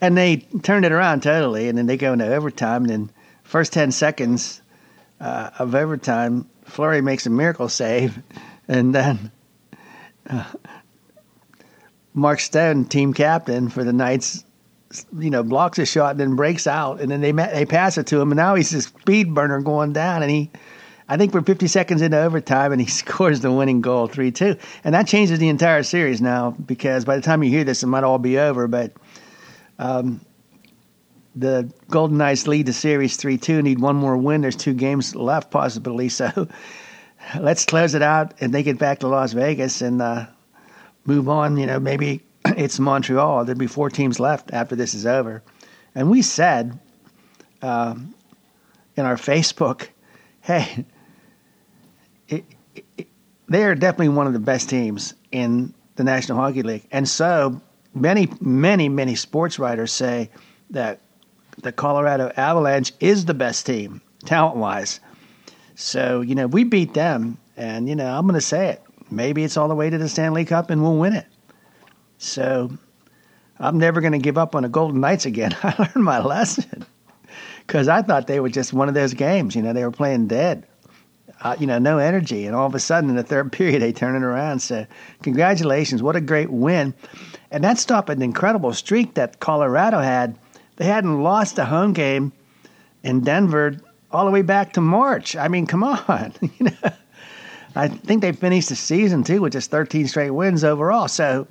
And 0.00 0.16
they 0.16 0.38
turned 0.62 0.84
it 0.84 0.92
around 0.92 1.22
totally, 1.22 1.68
and 1.68 1.78
then 1.78 1.86
they 1.86 1.96
go 1.96 2.12
into 2.12 2.26
overtime, 2.26 2.82
and 2.82 2.90
then 2.90 3.10
first 3.46 3.72
10 3.72 3.92
seconds 3.92 4.60
uh, 5.20 5.50
of 5.58 5.74
overtime, 5.74 6.48
Fleury 6.64 7.00
makes 7.00 7.26
a 7.26 7.30
miracle 7.30 7.68
save, 7.68 8.20
and 8.68 8.94
then 8.94 9.30
uh, 10.28 10.44
Mark 12.12 12.40
Stone, 12.40 12.86
team 12.86 13.14
captain 13.14 13.68
for 13.68 13.84
the 13.84 13.92
Knights, 13.92 14.44
you 15.18 15.30
know, 15.30 15.42
blocks 15.42 15.78
a 15.78 15.86
shot 15.86 16.12
and 16.12 16.20
then 16.20 16.36
breaks 16.36 16.66
out, 16.66 17.00
and 17.00 17.10
then 17.10 17.20
they 17.20 17.32
they 17.32 17.66
pass 17.66 17.98
it 17.98 18.06
to 18.08 18.20
him, 18.20 18.32
and 18.32 18.36
now 18.36 18.54
he's 18.54 18.72
a 18.72 18.82
speed 18.82 19.34
burner 19.34 19.60
going 19.60 19.92
down, 19.92 20.22
and 20.22 20.30
he. 20.30 20.50
I 21.08 21.16
think 21.16 21.32
we're 21.32 21.42
50 21.42 21.68
seconds 21.68 22.02
into 22.02 22.18
overtime, 22.18 22.72
and 22.72 22.80
he 22.80 22.88
scores 22.90 23.38
the 23.38 23.52
winning 23.52 23.80
goal, 23.80 24.08
3 24.08 24.32
2. 24.32 24.56
And 24.82 24.92
that 24.92 25.06
changes 25.06 25.38
the 25.38 25.48
entire 25.48 25.84
series 25.84 26.20
now 26.20 26.50
because 26.66 27.04
by 27.04 27.14
the 27.14 27.22
time 27.22 27.44
you 27.44 27.50
hear 27.50 27.62
this, 27.62 27.84
it 27.84 27.86
might 27.86 28.02
all 28.02 28.18
be 28.18 28.38
over. 28.38 28.66
But 28.66 28.90
um, 29.78 30.20
the 31.36 31.70
Golden 31.90 32.16
Knights 32.16 32.46
lead 32.46 32.66
the 32.66 32.72
series 32.72 33.16
3 33.16 33.36
2, 33.36 33.62
need 33.62 33.78
one 33.78 33.94
more 33.94 34.16
win. 34.16 34.40
There's 34.40 34.56
two 34.56 34.72
games 34.74 35.14
left, 35.14 35.50
possibly. 35.50 36.08
So 36.16 36.48
let's 37.40 37.64
close 37.64 37.94
it 37.94 38.02
out 38.02 38.34
and 38.40 38.54
they 38.54 38.62
get 38.62 38.78
back 38.78 39.00
to 39.00 39.08
Las 39.08 39.32
Vegas 39.32 39.82
and 39.82 40.00
uh, 40.00 40.26
move 41.04 41.28
on. 41.28 41.56
You 41.56 41.66
know, 41.66 41.78
maybe 41.78 42.22
it's 42.46 42.78
Montreal. 42.78 43.44
There'll 43.44 43.58
be 43.58 43.66
four 43.66 43.90
teams 43.90 44.18
left 44.18 44.52
after 44.52 44.74
this 44.74 44.94
is 44.94 45.06
over. 45.06 45.42
And 45.94 46.10
we 46.10 46.22
said 46.22 46.78
um, 47.62 48.14
in 48.96 49.04
our 49.04 49.16
Facebook, 49.16 49.88
hey, 50.40 50.86
it, 52.28 52.44
it, 52.96 53.08
they 53.48 53.64
are 53.64 53.74
definitely 53.74 54.10
one 54.10 54.26
of 54.26 54.32
the 54.32 54.38
best 54.38 54.70
teams 54.70 55.14
in 55.32 55.74
the 55.96 56.04
National 56.04 56.38
Hockey 56.38 56.62
League. 56.62 56.86
And 56.90 57.08
so 57.08 57.60
many, 57.94 58.28
many, 58.40 58.88
many 58.88 59.14
sports 59.16 59.58
writers 59.58 59.92
say 59.92 60.30
that 60.70 61.00
the 61.62 61.72
Colorado 61.72 62.32
Avalanche 62.36 62.92
is 63.00 63.24
the 63.24 63.34
best 63.34 63.66
team, 63.66 64.00
talent 64.24 64.56
wise. 64.56 65.00
So, 65.74 66.20
you 66.20 66.34
know, 66.34 66.46
we 66.46 66.64
beat 66.64 66.94
them, 66.94 67.38
and, 67.56 67.88
you 67.88 67.96
know, 67.96 68.06
I'm 68.06 68.26
going 68.26 68.34
to 68.34 68.40
say 68.40 68.70
it. 68.70 68.82
Maybe 69.10 69.44
it's 69.44 69.56
all 69.56 69.68
the 69.68 69.74
way 69.74 69.90
to 69.90 69.98
the 69.98 70.08
Stanley 70.08 70.44
Cup 70.44 70.70
and 70.70 70.82
we'll 70.82 70.96
win 70.96 71.12
it. 71.12 71.26
So, 72.18 72.70
I'm 73.58 73.78
never 73.78 74.00
going 74.00 74.12
to 74.12 74.18
give 74.18 74.38
up 74.38 74.54
on 74.54 74.62
the 74.62 74.68
Golden 74.68 75.00
Knights 75.00 75.26
again. 75.26 75.56
I 75.62 75.74
learned 75.78 76.04
my 76.04 76.20
lesson 76.20 76.84
because 77.66 77.88
I 77.88 78.02
thought 78.02 78.26
they 78.26 78.40
were 78.40 78.48
just 78.48 78.72
one 78.72 78.88
of 78.88 78.94
those 78.94 79.14
games. 79.14 79.54
You 79.54 79.62
know, 79.62 79.72
they 79.72 79.84
were 79.84 79.90
playing 79.90 80.28
dead. 80.28 80.66
Uh, 81.42 81.54
you 81.60 81.66
know, 81.66 81.78
no 81.78 81.98
energy, 81.98 82.46
and 82.46 82.56
all 82.56 82.66
of 82.66 82.74
a 82.74 82.80
sudden 82.80 83.10
in 83.10 83.16
the 83.16 83.22
third 83.22 83.52
period 83.52 83.82
they 83.82 83.92
turn 83.92 84.16
it 84.16 84.22
around. 84.24 84.60
So, 84.60 84.86
congratulations! 85.22 86.02
What 86.02 86.16
a 86.16 86.20
great 86.20 86.50
win, 86.50 86.94
and 87.50 87.62
that 87.62 87.78
stopped 87.78 88.08
an 88.08 88.22
incredible 88.22 88.72
streak 88.72 89.14
that 89.14 89.38
Colorado 89.38 90.00
had. 90.00 90.38
They 90.76 90.86
hadn't 90.86 91.22
lost 91.22 91.58
a 91.58 91.64
home 91.64 91.92
game 91.92 92.32
in 93.02 93.20
Denver 93.20 93.76
all 94.10 94.24
the 94.24 94.30
way 94.30 94.42
back 94.42 94.74
to 94.74 94.80
March. 94.80 95.36
I 95.36 95.48
mean, 95.48 95.66
come 95.66 95.84
on, 95.84 96.34
you 96.40 96.66
know. 96.66 96.90
I 97.74 97.88
think 97.88 98.22
they 98.22 98.32
finished 98.32 98.70
the 98.70 98.76
season 98.76 99.22
too 99.22 99.42
with 99.42 99.52
just 99.52 99.70
13 99.70 100.08
straight 100.08 100.30
wins 100.30 100.64
overall. 100.64 101.08
So, 101.08 101.46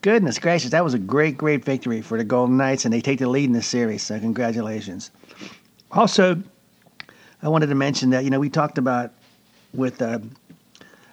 goodness 0.00 0.38
gracious, 0.38 0.70
that 0.70 0.82
was 0.82 0.94
a 0.94 0.98
great, 0.98 1.36
great 1.36 1.62
victory 1.62 2.00
for 2.00 2.16
the 2.16 2.24
Golden 2.24 2.56
Knights, 2.56 2.86
and 2.86 2.94
they 2.94 3.02
take 3.02 3.18
the 3.18 3.28
lead 3.28 3.44
in 3.44 3.52
the 3.52 3.62
series. 3.62 4.02
So, 4.02 4.18
congratulations. 4.18 5.10
Also, 5.90 6.42
I 7.42 7.48
wanted 7.48 7.66
to 7.66 7.74
mention 7.74 8.10
that 8.10 8.24
you 8.24 8.30
know 8.30 8.40
we 8.40 8.48
talked 8.48 8.78
about 8.78 9.12
with 9.74 10.00
uh, 10.00 10.20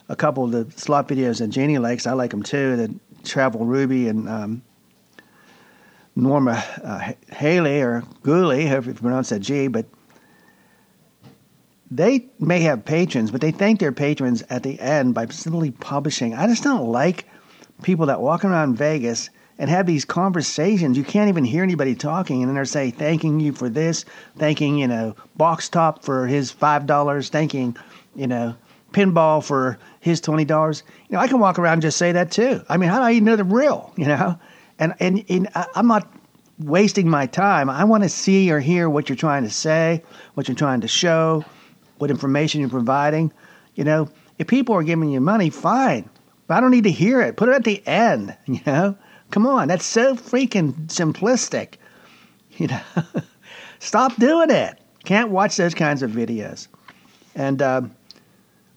a 0.07 0.15
couple 0.15 0.45
of 0.45 0.51
the 0.51 0.71
slot 0.79 1.07
videos 1.07 1.39
that 1.39 1.47
Janie 1.49 1.77
likes. 1.77 2.07
I 2.07 2.13
like 2.13 2.31
them 2.31 2.43
too. 2.43 2.75
The 2.77 2.95
Travel 3.23 3.65
Ruby 3.65 4.07
and 4.07 4.29
um, 4.29 4.61
Norma 6.15 6.63
uh, 6.83 7.11
Haley 7.33 7.81
or 7.81 8.03
Gooley, 8.23 8.65
however 8.65 8.91
you 8.91 8.95
pronounce 8.95 9.29
that 9.29 9.39
G, 9.39 9.67
but 9.67 9.85
they 11.91 12.27
may 12.39 12.61
have 12.61 12.85
patrons, 12.85 13.31
but 13.31 13.41
they 13.41 13.51
thank 13.51 13.79
their 13.79 13.91
patrons 13.91 14.43
at 14.49 14.63
the 14.63 14.79
end 14.79 15.13
by 15.13 15.27
simply 15.27 15.71
publishing. 15.71 16.33
I 16.33 16.47
just 16.47 16.63
don't 16.63 16.91
like 16.91 17.25
people 17.83 18.07
that 18.07 18.21
walk 18.21 18.43
around 18.43 18.77
Vegas 18.77 19.29
and 19.57 19.69
have 19.69 19.85
these 19.85 20.03
conversations. 20.05 20.97
You 20.97 21.03
can't 21.03 21.29
even 21.29 21.45
hear 21.45 21.63
anybody 21.63 21.95
talking, 21.95 22.41
and 22.41 22.49
then 22.49 22.55
they're 22.55 22.65
saying, 22.65 22.93
thanking 22.93 23.39
you 23.39 23.53
for 23.53 23.69
this, 23.69 24.05
thanking, 24.37 24.77
you 24.77 24.87
know, 24.87 25.15
Box 25.35 25.69
Top 25.69 26.03
for 26.03 26.27
his 26.27 26.51
$5, 26.51 27.29
thanking, 27.29 27.77
you 28.15 28.27
know, 28.27 28.55
Pinball 28.91 29.43
for 29.43 29.77
his 29.99 30.21
$20. 30.21 30.83
You 31.09 31.13
know, 31.15 31.19
I 31.19 31.27
can 31.27 31.39
walk 31.39 31.59
around 31.59 31.73
and 31.73 31.81
just 31.83 31.97
say 31.97 32.13
that 32.13 32.31
too. 32.31 32.61
I 32.69 32.77
mean, 32.77 32.89
how 32.89 32.97
do 32.97 33.03
I 33.03 33.11
even 33.11 33.25
know 33.25 33.35
the 33.35 33.43
real, 33.43 33.93
you 33.95 34.05
know? 34.05 34.39
And, 34.79 34.93
and, 34.99 35.23
and 35.29 35.49
I'm 35.53 35.87
not 35.87 36.11
wasting 36.59 37.09
my 37.09 37.25
time. 37.25 37.69
I 37.69 37.83
want 37.83 38.03
to 38.03 38.09
see 38.09 38.51
or 38.51 38.59
hear 38.59 38.89
what 38.89 39.09
you're 39.09 39.15
trying 39.15 39.43
to 39.43 39.49
say, 39.49 40.03
what 40.33 40.47
you're 40.47 40.55
trying 40.55 40.81
to 40.81 40.87
show, 40.87 41.43
what 41.97 42.09
information 42.09 42.61
you're 42.61 42.69
providing. 42.69 43.31
You 43.75 43.83
know, 43.83 44.09
if 44.37 44.47
people 44.47 44.75
are 44.75 44.83
giving 44.83 45.09
you 45.09 45.21
money, 45.21 45.49
fine. 45.49 46.09
But 46.47 46.57
I 46.57 46.59
don't 46.61 46.71
need 46.71 46.83
to 46.83 46.91
hear 46.91 47.21
it. 47.21 47.37
Put 47.37 47.49
it 47.49 47.55
at 47.55 47.63
the 47.63 47.85
end, 47.87 48.35
you 48.45 48.59
know? 48.65 48.97
Come 49.31 49.47
on, 49.47 49.67
that's 49.67 49.85
so 49.85 50.15
freaking 50.15 50.73
simplistic. 50.87 51.75
You 52.57 52.67
know, 52.67 52.79
stop 53.79 54.15
doing 54.15 54.49
it. 54.49 54.79
Can't 55.03 55.29
watch 55.29 55.57
those 55.57 55.73
kinds 55.73 56.03
of 56.03 56.11
videos. 56.11 56.69
And 57.35 57.61
uh, 57.61 57.81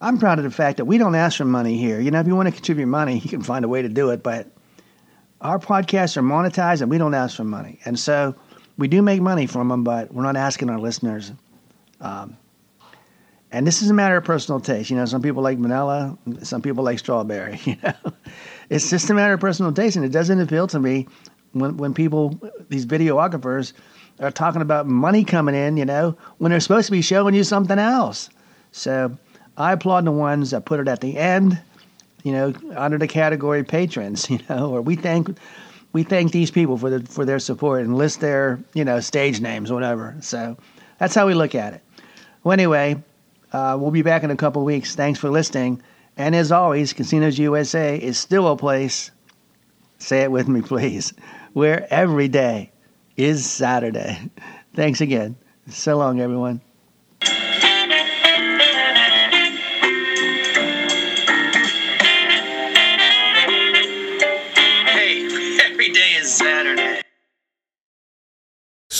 I'm 0.00 0.18
proud 0.18 0.38
of 0.38 0.44
the 0.44 0.50
fact 0.50 0.78
that 0.78 0.84
we 0.86 0.98
don't 0.98 1.14
ask 1.14 1.36
for 1.36 1.44
money 1.44 1.78
here. 1.78 2.00
You 2.00 2.10
know, 2.10 2.18
if 2.18 2.26
you 2.26 2.34
want 2.34 2.48
to 2.48 2.52
contribute 2.52 2.86
money, 2.86 3.18
you 3.22 3.30
can 3.30 3.40
find 3.40 3.64
a 3.64 3.68
way 3.68 3.82
to 3.82 3.88
do 3.88 4.10
it. 4.10 4.24
But 4.24 4.48
our 5.40 5.58
podcasts 5.58 6.16
are 6.16 6.22
monetized, 6.22 6.82
and 6.82 6.90
we 6.90 6.98
don't 6.98 7.14
ask 7.14 7.36
for 7.36 7.44
money. 7.44 7.78
And 7.84 7.98
so 7.98 8.34
we 8.76 8.88
do 8.88 9.02
make 9.02 9.20
money 9.20 9.46
from 9.46 9.68
them, 9.68 9.84
but 9.84 10.12
we're 10.12 10.22
not 10.22 10.36
asking 10.36 10.70
our 10.70 10.78
listeners. 10.78 11.32
Um, 12.00 12.36
and 13.50 13.66
this 13.66 13.80
is 13.82 13.90
a 13.90 13.94
matter 13.94 14.16
of 14.16 14.24
personal 14.24 14.60
taste. 14.60 14.90
You 14.90 14.96
know, 14.96 15.04
some 15.04 15.22
people 15.22 15.42
like 15.42 15.58
vanilla, 15.58 16.18
some 16.42 16.60
people 16.60 16.84
like 16.84 16.98
strawberry. 16.98 17.60
You 17.64 17.76
know, 17.82 18.12
it's 18.70 18.90
just 18.90 19.08
a 19.08 19.14
matter 19.14 19.34
of 19.34 19.40
personal 19.40 19.72
taste, 19.72 19.96
and 19.96 20.04
it 20.04 20.12
doesn't 20.12 20.40
appeal 20.40 20.66
to 20.68 20.78
me 20.78 21.06
when 21.52 21.76
when 21.76 21.94
people, 21.94 22.38
these 22.68 22.84
videographers, 22.84 23.72
are 24.20 24.30
talking 24.30 24.60
about 24.60 24.86
money 24.86 25.24
coming 25.24 25.54
in. 25.54 25.76
You 25.76 25.86
know, 25.86 26.16
when 26.38 26.50
they're 26.50 26.60
supposed 26.60 26.86
to 26.86 26.92
be 26.92 27.00
showing 27.00 27.34
you 27.34 27.44
something 27.44 27.78
else. 27.78 28.28
So 28.72 29.16
I 29.56 29.72
applaud 29.72 30.04
the 30.04 30.12
ones 30.12 30.50
that 30.50 30.66
put 30.66 30.80
it 30.80 30.88
at 30.88 31.00
the 31.00 31.16
end. 31.16 31.60
You 32.28 32.34
know, 32.34 32.54
under 32.76 32.98
the 32.98 33.08
category 33.08 33.64
patrons. 33.64 34.28
You 34.30 34.38
know, 34.50 34.70
or 34.70 34.82
we 34.82 34.96
thank 34.96 35.38
we 35.94 36.02
thank 36.02 36.30
these 36.30 36.50
people 36.50 36.76
for 36.76 36.90
the, 36.90 37.00
for 37.06 37.24
their 37.24 37.38
support 37.38 37.80
and 37.80 37.96
list 37.96 38.20
their 38.20 38.60
you 38.74 38.84
know 38.84 39.00
stage 39.00 39.40
names, 39.40 39.72
whatever. 39.72 40.14
So 40.20 40.58
that's 40.98 41.14
how 41.14 41.26
we 41.26 41.32
look 41.32 41.54
at 41.54 41.72
it. 41.72 41.80
Well, 42.44 42.52
anyway, 42.52 43.02
uh, 43.54 43.78
we'll 43.80 43.92
be 43.92 44.02
back 44.02 44.24
in 44.24 44.30
a 44.30 44.36
couple 44.36 44.62
weeks. 44.62 44.94
Thanks 44.94 45.18
for 45.18 45.30
listening. 45.30 45.80
And 46.18 46.34
as 46.34 46.52
always, 46.52 46.92
Casinos 46.92 47.38
USA 47.38 47.96
is 47.96 48.18
still 48.18 48.46
a 48.46 48.56
place, 48.56 49.10
say 49.98 50.24
it 50.24 50.30
with 50.30 50.48
me, 50.48 50.60
please, 50.72 51.14
where 51.54 51.86
every 51.90 52.28
day 52.28 52.70
is 53.16 53.48
Saturday. 53.48 54.18
Thanks 54.74 55.00
again. 55.00 55.36
So 55.70 55.96
long, 55.96 56.20
everyone. 56.20 56.60